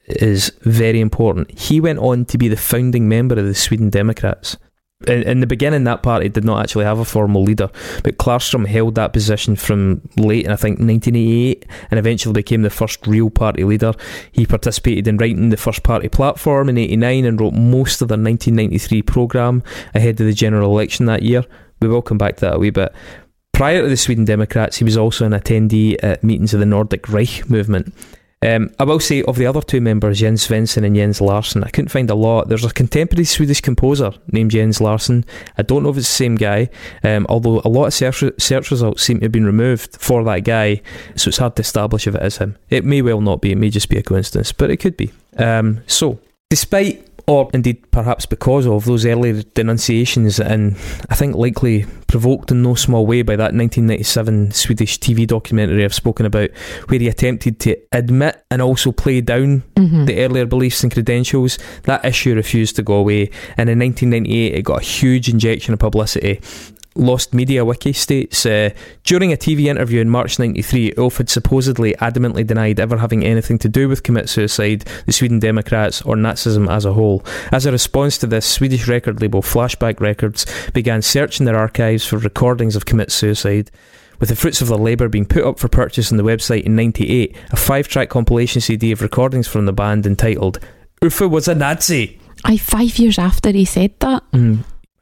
[0.07, 1.57] is very important.
[1.57, 4.57] He went on to be the founding member of the Sweden Democrats.
[5.07, 7.69] In, in the beginning, that party did not actually have a formal leader,
[8.03, 12.69] but Klarström held that position from late, in, I think, 1988, and eventually became the
[12.69, 13.93] first real party leader.
[14.33, 18.17] He participated in writing the first party platform in 89 and wrote most of the
[18.17, 19.63] 1993 programme
[19.95, 21.45] ahead of the general election that year.
[21.81, 22.93] We will come back to that a wee bit.
[23.53, 27.07] Prior to the Sweden Democrats, he was also an attendee at meetings of the Nordic
[27.07, 27.93] Reich movement.
[28.41, 31.69] Um, I will say, of the other two members, Jens Svensson and Jens Larsson, I
[31.69, 32.47] couldn't find a lot.
[32.47, 35.25] There's a contemporary Swedish composer named Jens Larsson.
[35.57, 36.69] I don't know if it's the same guy,
[37.03, 40.45] um, although a lot of search, search results seem to have been removed for that
[40.45, 40.81] guy,
[41.17, 42.57] so it's hard to establish if it is him.
[42.69, 45.11] It may well not be, it may just be a coincidence, but it could be.
[45.37, 46.19] Um, so,
[46.49, 50.75] despite or indeed perhaps because of those early denunciations, and
[51.09, 55.93] I think likely provoked in no small way by that 1997 Swedish TV documentary I've
[55.93, 56.49] spoken about,
[56.87, 60.07] where he attempted to admit and also play down Mhm.
[60.07, 63.29] the earlier beliefs and credentials, that issue refused to go away.
[63.57, 66.39] And in 1998, it got a huge injection of publicity.
[66.99, 68.71] Lost Media Wiki states uh,
[69.03, 73.57] During a TV interview in March 93, Ulf had supposedly adamantly denied ever having anything
[73.59, 77.25] to do with Commit Suiside, the Sweden Democrats, or Nazism as a whole.
[77.51, 82.17] As a response to this, Swedish record label Flashback Records began searching their archives for
[82.17, 83.71] recordings of Commit Suiside.
[84.19, 86.75] With the fruits of their labour being put up for purchase on the website in
[86.75, 90.59] 98, a five track compilation CD of recordings from the band entitled
[91.01, 92.19] Uffe was a Nazi.
[92.43, 94.23] I five years after he said that.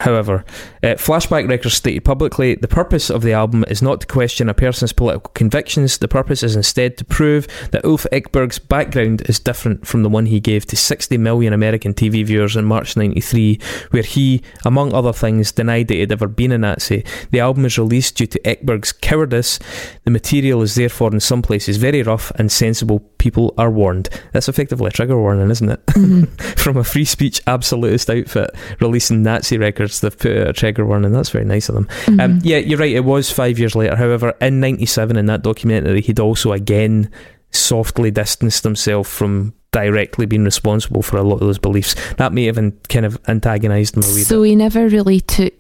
[0.02, 0.46] However,
[0.84, 4.54] uh, Flashback Records stated publicly the purpose of the album is not to question a
[4.54, 9.88] person's political convictions, the purpose is instead to prove that Ulf Ekberg's background is different
[9.88, 14.04] from the one he gave to 60 million American TV viewers in March 93, where
[14.04, 17.04] he, among other things, denied that he had ever been a Nazi.
[17.32, 19.58] The album is released due to Ekberg's cowardice.
[20.04, 24.10] The material is therefore in some places very rough and sensible people are warned.
[24.32, 26.30] That's effectively a trigger warning, isn't it?
[26.58, 31.12] From a free speech absolutist outfit releasing Nazi records, they've put out a trigger warning.
[31.12, 32.20] That's very nice of them.
[32.20, 32.96] Um, yeah, you're right.
[32.96, 33.96] It was five years later.
[33.96, 37.12] However, in '97, in that documentary, he'd also again
[37.52, 41.96] softly distanced himself from directly being responsible for a lot of those beliefs.
[42.16, 45.54] That may have in, kind of antagonised him a wee So he never really took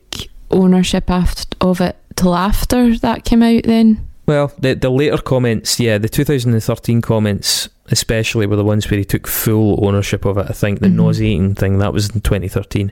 [0.49, 3.63] ownership aft- of it till after that came out.
[3.63, 8.97] Then Well, the the later comments, yeah, the 2013 comments especially were the ones where
[8.97, 10.47] he took full ownership of it.
[10.49, 10.95] I think the Mhm.
[10.95, 12.91] nauseating thing that was in 2013.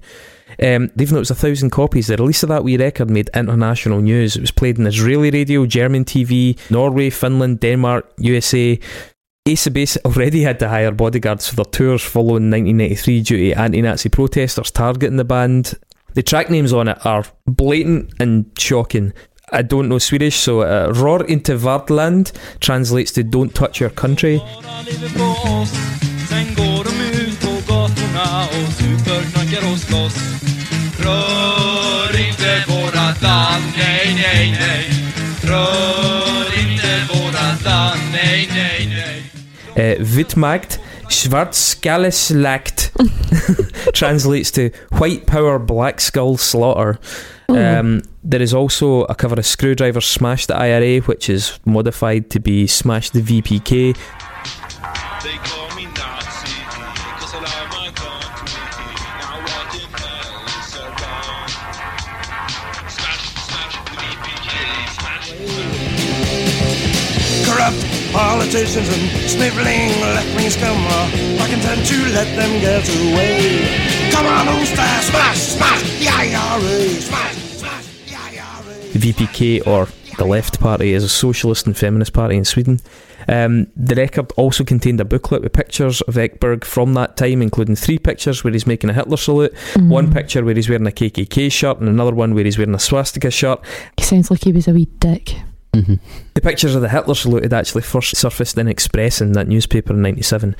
[0.63, 3.29] Um, even though it was a thousand copies, the release of that wee record made
[3.35, 4.37] international news.
[4.37, 8.79] It was played in Israeli radio, German TV, Norway, Finland, Denmark, USA.
[9.47, 13.59] Ace of Base already had to hire bodyguards for their tours following 1993 due to
[13.59, 15.73] anti-Nazi protesters targeting the band.
[16.13, 19.11] The track names on it are blatant and shocking.
[19.51, 24.41] I don't know Swedish, so uh, Ror inte Vardland translates to "Don't touch your country."
[39.77, 40.79] Uh, Vitmagt
[41.09, 42.91] Schwarzskalleslakt
[43.93, 46.97] translates to "White Power, Black Skull Slaughter."
[47.49, 52.39] Um, there is also a cover of Skrewdriver Smash the IRA, which is modified to
[52.39, 53.95] be Smash the VPK.
[55.23, 56.57] They call me Nazi
[57.19, 58.61] Cause I love my country
[59.21, 61.49] I want it nice around
[62.89, 64.49] Smash, smash the VPK
[64.97, 65.27] Smash
[67.45, 67.81] Corrupt
[68.11, 71.09] politicians and sniveling left-wing scum are
[71.41, 74.04] I intend to let them get away.
[74.15, 78.73] Come on, Ulster, smash, smash the IRA, smash, smash the IRA.
[78.93, 82.79] The VPK, or the Left Party, is a socialist and feminist party in Sweden.
[83.27, 87.75] Um, the record also contained a booklet with pictures of Ekberg from that time, including
[87.75, 91.51] three pictures where he's making a Hitler salute, one picture where he's wearing a KKK
[91.51, 93.59] shirt, and another one where he's wearing a swastika shirt.
[93.97, 95.35] he sounds like he was a wee dick.
[95.73, 95.95] hmm
[96.35, 99.91] The pictures of the Hitler salute had actually first surfaced in Express in that newspaper
[99.93, 100.55] in 97.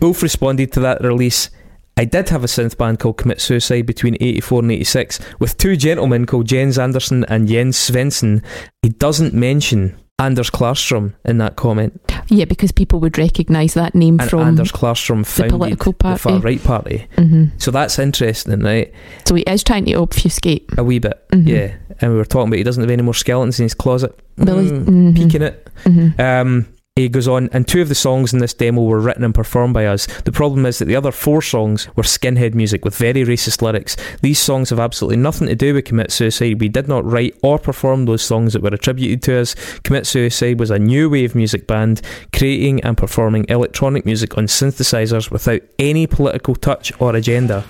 [0.00, 1.50] Ulf responded to that release.
[1.96, 5.76] I did have a synth band called Commit Suiside between 84 and 86 with two
[5.76, 8.42] gentlemen called Jens Anderson and Jens Svensson.
[8.82, 12.00] He doesn't mention Anders Klarström in that comment.
[12.28, 14.40] Yeah, because people would recognise that name And from.
[14.40, 16.18] Anders Klarström founded the, political party.
[16.18, 17.06] far right party.
[17.16, 18.92] hmm So that's interesting, right?
[19.24, 20.68] So he is trying to obfuscate.
[20.78, 21.46] A wee bit, Mhm.
[21.48, 21.74] yeah.
[22.00, 24.18] And we were talking about he doesn't have any more skeletons in his closet.
[24.36, 25.14] Billy- Mm, mhm.
[25.16, 25.68] Peeking it.
[25.84, 26.18] Mhm.
[26.18, 26.66] Um,
[26.96, 29.74] he goes on, and two of the songs in this demo were written and performed
[29.74, 30.06] by us.
[30.22, 33.96] The problem is that the other four songs were skinhead music with very racist lyrics.
[34.22, 36.60] These songs have absolutely nothing to do with Commit Suiside.
[36.60, 39.56] We did not write or perform those songs that were attributed to us.
[39.80, 42.00] Commit Suiside was a new wave music band
[42.32, 47.64] creating and performing electronic music on synthesizers without any political touch or agenda.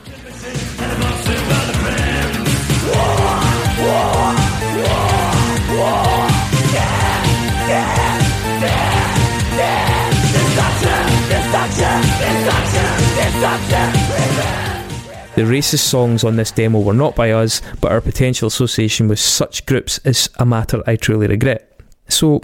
[15.36, 19.18] The racist songs on this demo were not by us, but our potential association with
[19.18, 21.80] such groups is a matter I truly regret.
[22.08, 22.40] So,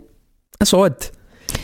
[0.58, 1.08] that's odd.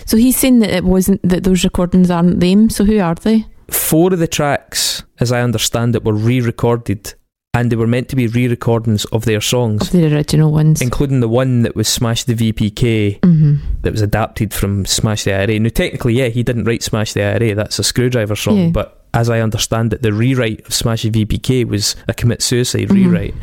[0.05, 2.71] So he's saying that it wasn't that those recordings aren't them.
[2.71, 3.47] So who are they?
[3.69, 7.15] Four of the tracks, as I understand it, were re recorded,
[7.57, 10.81] and they were meant to be re recordings of their songs, Of the original ones.
[10.83, 15.33] including the one that was Smash the VPK hmm that was adapted from Smash the
[15.33, 15.59] IRA.
[15.59, 18.69] Now, technically, yeah, he didn't write Smash the IRA, that's a Skrewdriver song, Yeah.
[18.71, 22.89] but as I understand it, the rewrite of Smash the VPK was a Commit Suiside
[22.89, 22.95] Mhm.
[22.95, 23.35] rewrite.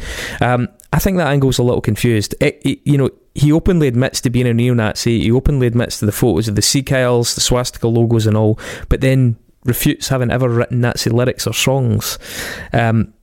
[0.41, 2.35] Um, I think that angle's a little confused.
[2.39, 5.97] It, it- you know, he openly admits to being a neo Nazi, he openly admits
[5.99, 8.59] to the photos of the sea the swastika logos, and all,
[8.89, 12.19] but then refutes having ever written Nazi lyrics or songs.
[12.73, 13.13] Um,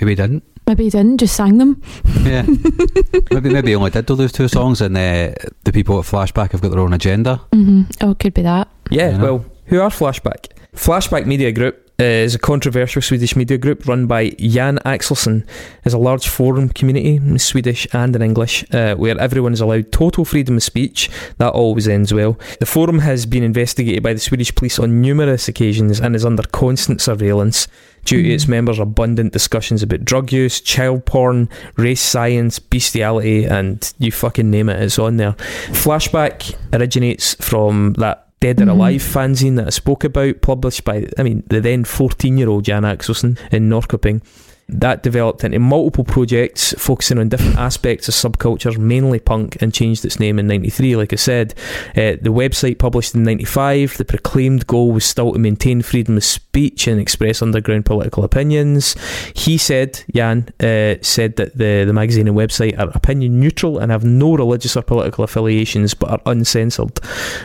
[0.00, 0.42] Maybe he didn't.
[0.66, 1.82] Maybe he didn't, just sang them.
[2.22, 2.42] Yeah,
[3.30, 5.34] maybe maybe he only did do those two songs, and uh,
[5.64, 7.36] the people at Flashback have got their own agenda.
[7.52, 8.68] hmm Oh, it could be that.
[8.90, 9.24] Yeah, You know?
[9.24, 10.46] well, who are Flashback?
[10.74, 15.46] Flashback Media Group uh, is a controversial Swedish media group run by Jan Axelsson.
[15.84, 19.92] It's a large forum community in Swedish and in English uh, where everyone is allowed
[19.92, 21.08] total freedom of speech.
[21.38, 22.36] That always ends well.
[22.58, 26.42] The forum has been investigated by the Swedish police on numerous occasions and is under
[26.42, 27.68] constant surveillance
[28.04, 33.92] due to its members' abundant discussions about drug use, child porn, race science, bestiality, and
[33.98, 35.32] you fucking name it, it's on there.
[35.68, 38.70] Flashback originates from that Dead or Mhm.
[38.72, 42.64] Alive fanzine that I spoke about, published by, I mean, the then 14 year old
[42.64, 44.20] Jan Axelsson in Norrköping.
[44.68, 50.04] That developed into multiple projects focusing on different aspects of subculture, mainly punk, and changed
[50.06, 51.54] its name in 93, like I said.
[51.90, 56.24] Uh, the website published in 95, the proclaimed goal was still to maintain freedom of
[56.24, 58.96] speech and express underground political opinions.
[59.34, 63.92] He said, Jan, uh, said that the, the magazine and website are opinion neutral and
[63.92, 67.00] have no religious or political affiliations but are uncensored.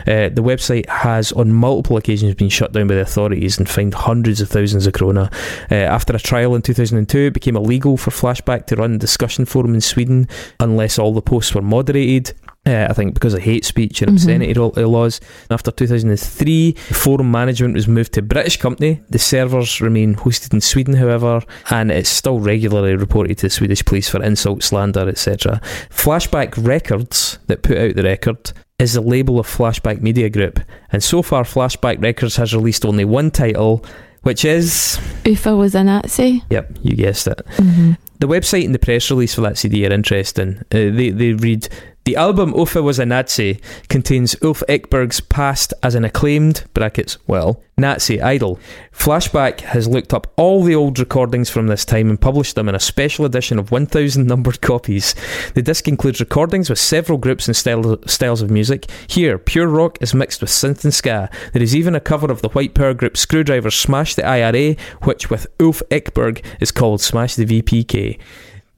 [0.06, 3.92] Uh, the website has on multiple occasions been shut down by the authorities and fined
[3.92, 5.30] hundreds of thousands of krona.
[5.70, 9.44] Uh, after a trial in 2002, it became illegal for Flashback to run a discussion
[9.44, 12.32] forum in Sweden unless all the posts were moderated.
[12.66, 14.14] Uh, I think because of hate speech and Mhm.
[14.16, 15.18] obscenity uh, laws.
[15.50, 19.00] After 2003, forum management was moved to a British company.
[19.08, 21.40] The servers remain hosted in Sweden, however,
[21.70, 25.58] and it's still regularly reported to the Swedish police for insult, slander, etc.
[25.88, 30.60] Flashback Records, that put out the record, is the label of Flashback Media Group,
[30.92, 33.82] and so far, Flashback Records has released only one title,
[34.22, 34.98] which is.
[35.24, 36.42] Uffe was a Nazi.
[36.50, 37.40] Yep, you guessed it.
[37.56, 40.58] hmm The website and the press release for that CD are interesting.
[40.72, 41.68] Uh, they, they read
[42.04, 47.62] The album Uffe was a Nazi contains Ulf Ekberg's past as an acclaimed, brackets, well,
[47.76, 48.58] Nazi idol.
[48.90, 52.74] Flashback has looked up all the old recordings from this time and published them in
[52.74, 55.14] a special edition of 1,000 numbered copies.
[55.54, 58.90] The disc includes recordings with several groups and style, styles of music.
[59.06, 61.28] Here, pure rock is mixed with synth and ska.
[61.52, 65.28] There is even a cover of the white power group Skrewdriver Smash the IRA, which
[65.28, 68.18] with Ulf Ekberg is called Smash the VPK.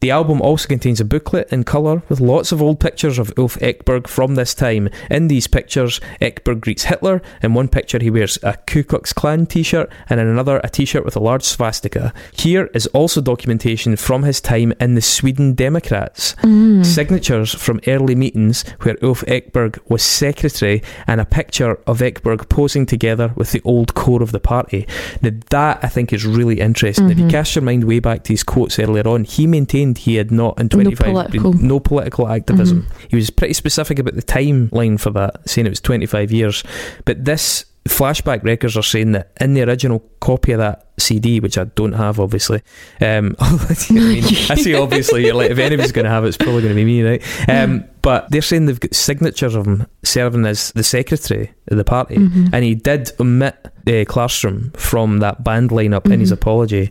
[0.02, 3.56] The album also contains a booklet in colour with lots of old pictures of Ulf
[3.60, 4.88] Ekberg from this time.
[5.08, 7.22] In these pictures, Ekberg greets Hitler.
[7.40, 10.68] In one picture, he wears a Ku Klux Klan t shirt, and in another, a
[10.68, 12.12] t shirt with a large swastika.
[12.32, 16.34] Here is also documentation from his time in the Sweden Democrats.
[16.42, 16.84] Mm.
[16.84, 22.86] Signatures from early meetings where Ulf Ekberg was secretary, and a picture of Ekberg posing
[22.86, 24.84] together with the old core of the party.
[25.20, 27.08] Now, that I think is really interesting.
[27.08, 27.30] If you Mhm.
[27.30, 30.58] cast your mind way back to his quotes earlier on, he maintained he had not
[30.58, 32.82] in No 25 political- been- no political activism.
[32.82, 33.06] Mm-hmm.
[33.08, 36.62] He was pretty specific about the timeline for that, saying it was 25 years.
[37.04, 41.58] But this flashback records are saying that in the original copy of that CD, which
[41.58, 42.62] I don't have, obviously.
[43.00, 43.50] Um, I,
[43.90, 46.74] mean, I say obviously, you're like, if anybody's going to have it, it's probably going
[46.74, 47.48] to be me, right?
[47.48, 51.82] Um, but they're saying they've got signatures of him serving as the secretary of the
[51.84, 52.50] party, Mhm.
[52.52, 56.34] and he did omit uh, Klarström from that band lineup in his Mhm.
[56.34, 56.90] apology.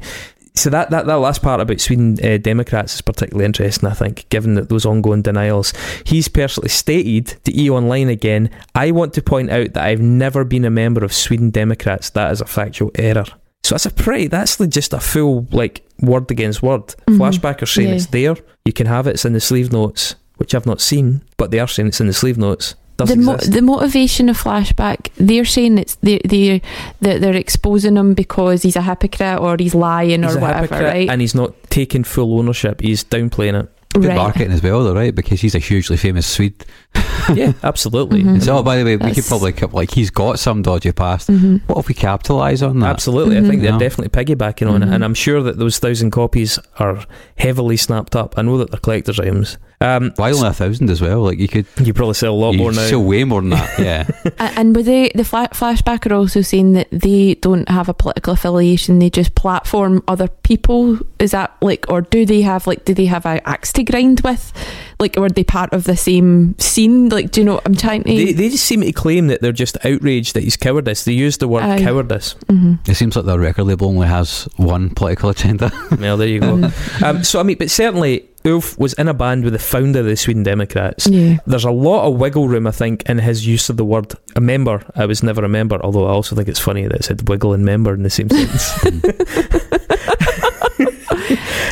[0.61, 4.29] So that, that, that last part about Sweden uh, Democrats is particularly interesting, I think,
[4.29, 5.73] given that those ongoing denials.
[6.05, 10.43] He's personally stated to E Online again, I want to point out that I've never
[10.43, 12.11] been a member of Sweden Democrats.
[12.11, 13.25] That is a factual error.
[13.63, 16.93] So that's a pretty, that's like just a full, like, word against word.
[17.07, 17.17] Mhm.
[17.17, 17.95] Flashback are saying Yeah.
[17.95, 18.35] it's there.
[18.63, 21.57] You can have it, it's in the sleeve notes, which I've not seen, but they
[21.59, 22.75] are saying it's in the sleeve notes.
[23.07, 26.61] Does the, mo- the motivation of flashback they're saying it's they they
[27.01, 30.61] that they're exposing him because he's a hypocrite or he's lying He's or a whatever
[30.61, 32.81] hypocrite right and he's not taking full ownership.
[32.81, 33.69] He's downplaying it.
[33.93, 35.13] Good right marketing as well, though, right?
[35.13, 36.65] Because he's a hugely famous Swede.
[37.33, 38.23] yeah, absolutely.
[38.23, 38.41] Mhm.
[38.43, 41.27] So, oh, by the way, we could probably co- like he's got some dodgy past.
[41.27, 42.89] hmm What if we capitalise on that?
[42.89, 43.47] Absolutely, I Mhm.
[43.49, 43.77] think they're Yeah.
[43.77, 44.93] definitely piggybacking on it, Mhm.
[44.95, 46.99] and I'm sure that those thousand copies are
[47.37, 48.33] heavily snapped up.
[48.37, 49.57] I know that they're collector's items.
[49.79, 51.21] Um, Why only a thousand as well?
[51.23, 52.85] Like you could you probably sell a lot more now.
[52.87, 53.79] sell way more than that.
[53.79, 54.05] Yeah,
[54.57, 58.33] and with they the fla- flashback are also saying that they don't have a political
[58.33, 62.93] affiliation they just platform other people is that like or do they have like do
[62.93, 64.53] they have a axe to grind with
[65.01, 68.03] like were they part of the same scene like do you know what i'm trying
[68.03, 71.03] to they, they just seem to claim that they're just outraged that he's cowardice.
[71.03, 71.83] They use the word Aye.
[71.83, 72.35] cowardice.
[72.47, 72.87] Mhm.
[72.87, 75.71] it seems like the record label only has one political agenda.
[75.99, 76.71] Well, there you go.
[77.03, 80.05] um, so I mean, but certainly Ulf was in a band with the founder of
[80.05, 81.07] the Sweden Democrats.
[81.07, 84.13] yeah There's a lot of wiggle room, I think, in his use of the word
[84.35, 84.83] a member.
[84.95, 87.53] I was never a member, although I also think it's funny that it said wiggle
[87.53, 88.71] and member in the same sentence.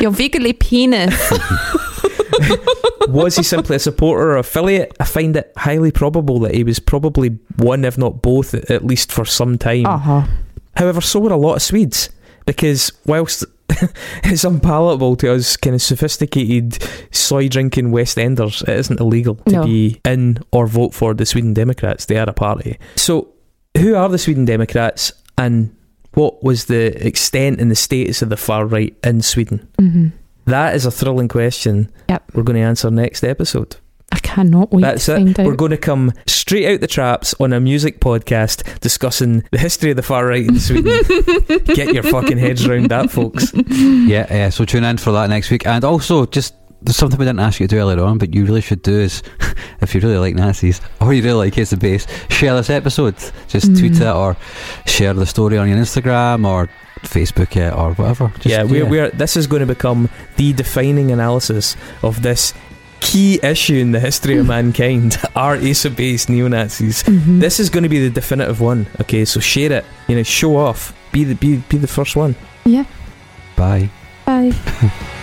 [0.00, 1.14] your vaguely penis
[3.08, 4.96] was he simply a supporter or affiliate?
[5.00, 9.12] I find it highly probable that he was probably one, if not both, at least
[9.12, 9.86] for some time.
[9.86, 10.26] uh-huh
[10.76, 12.10] However, so were a lot of Swedes,
[12.46, 13.44] because whilst
[14.24, 16.78] it's unpalatable to us kind of sophisticated
[17.10, 18.62] soy drinking West Enders.
[18.62, 19.64] It isn't illegal to No.
[19.64, 22.06] be in or vote for the Sweden Democrats.
[22.06, 22.78] They are a party.
[22.96, 23.28] So,
[23.76, 25.74] who are the Sweden Democrats and
[26.14, 29.68] what was the extent and the status of the far right in Sweden?
[29.78, 30.08] hmm
[30.50, 31.90] That is a thrilling question.
[32.08, 32.32] Yep.
[32.34, 33.76] We're going to answer next episode.
[34.12, 35.16] I cannot wait That's to it.
[35.18, 35.46] find out.
[35.46, 39.90] We're going to come straight out the traps on a music podcast discussing the history
[39.90, 41.00] of the far right in Sweden.
[41.64, 43.52] Get your fucking heads around that, folks.
[43.54, 44.48] Yeah, yeah.
[44.50, 47.60] So tune in for that next week, and also just there's something we didn't ask
[47.60, 49.22] you to do earlier on, but you really should do is
[49.80, 53.14] if you really like Nazis or you really like Ace the Base, share this episode.
[53.46, 54.00] Just tweet Mm.
[54.00, 54.36] it or
[54.86, 56.68] share the story on your Instagram or
[57.02, 58.28] Facebook it or whatever.
[58.36, 62.52] Just, yeah, we're, we're this is going to become the defining analysis of this
[63.00, 65.16] key issue in the history of mankind.
[65.34, 67.02] Are Ace of Base neo Nazis?
[67.04, 67.40] Mhm.
[67.40, 68.86] This is going to be the definitive one.
[69.00, 69.84] Okay, so share it.
[70.08, 70.92] You know, show off.
[71.12, 72.34] Be the be be the first one.
[72.64, 72.84] yeah.
[73.56, 73.90] Bye.
[74.26, 74.52] Bye.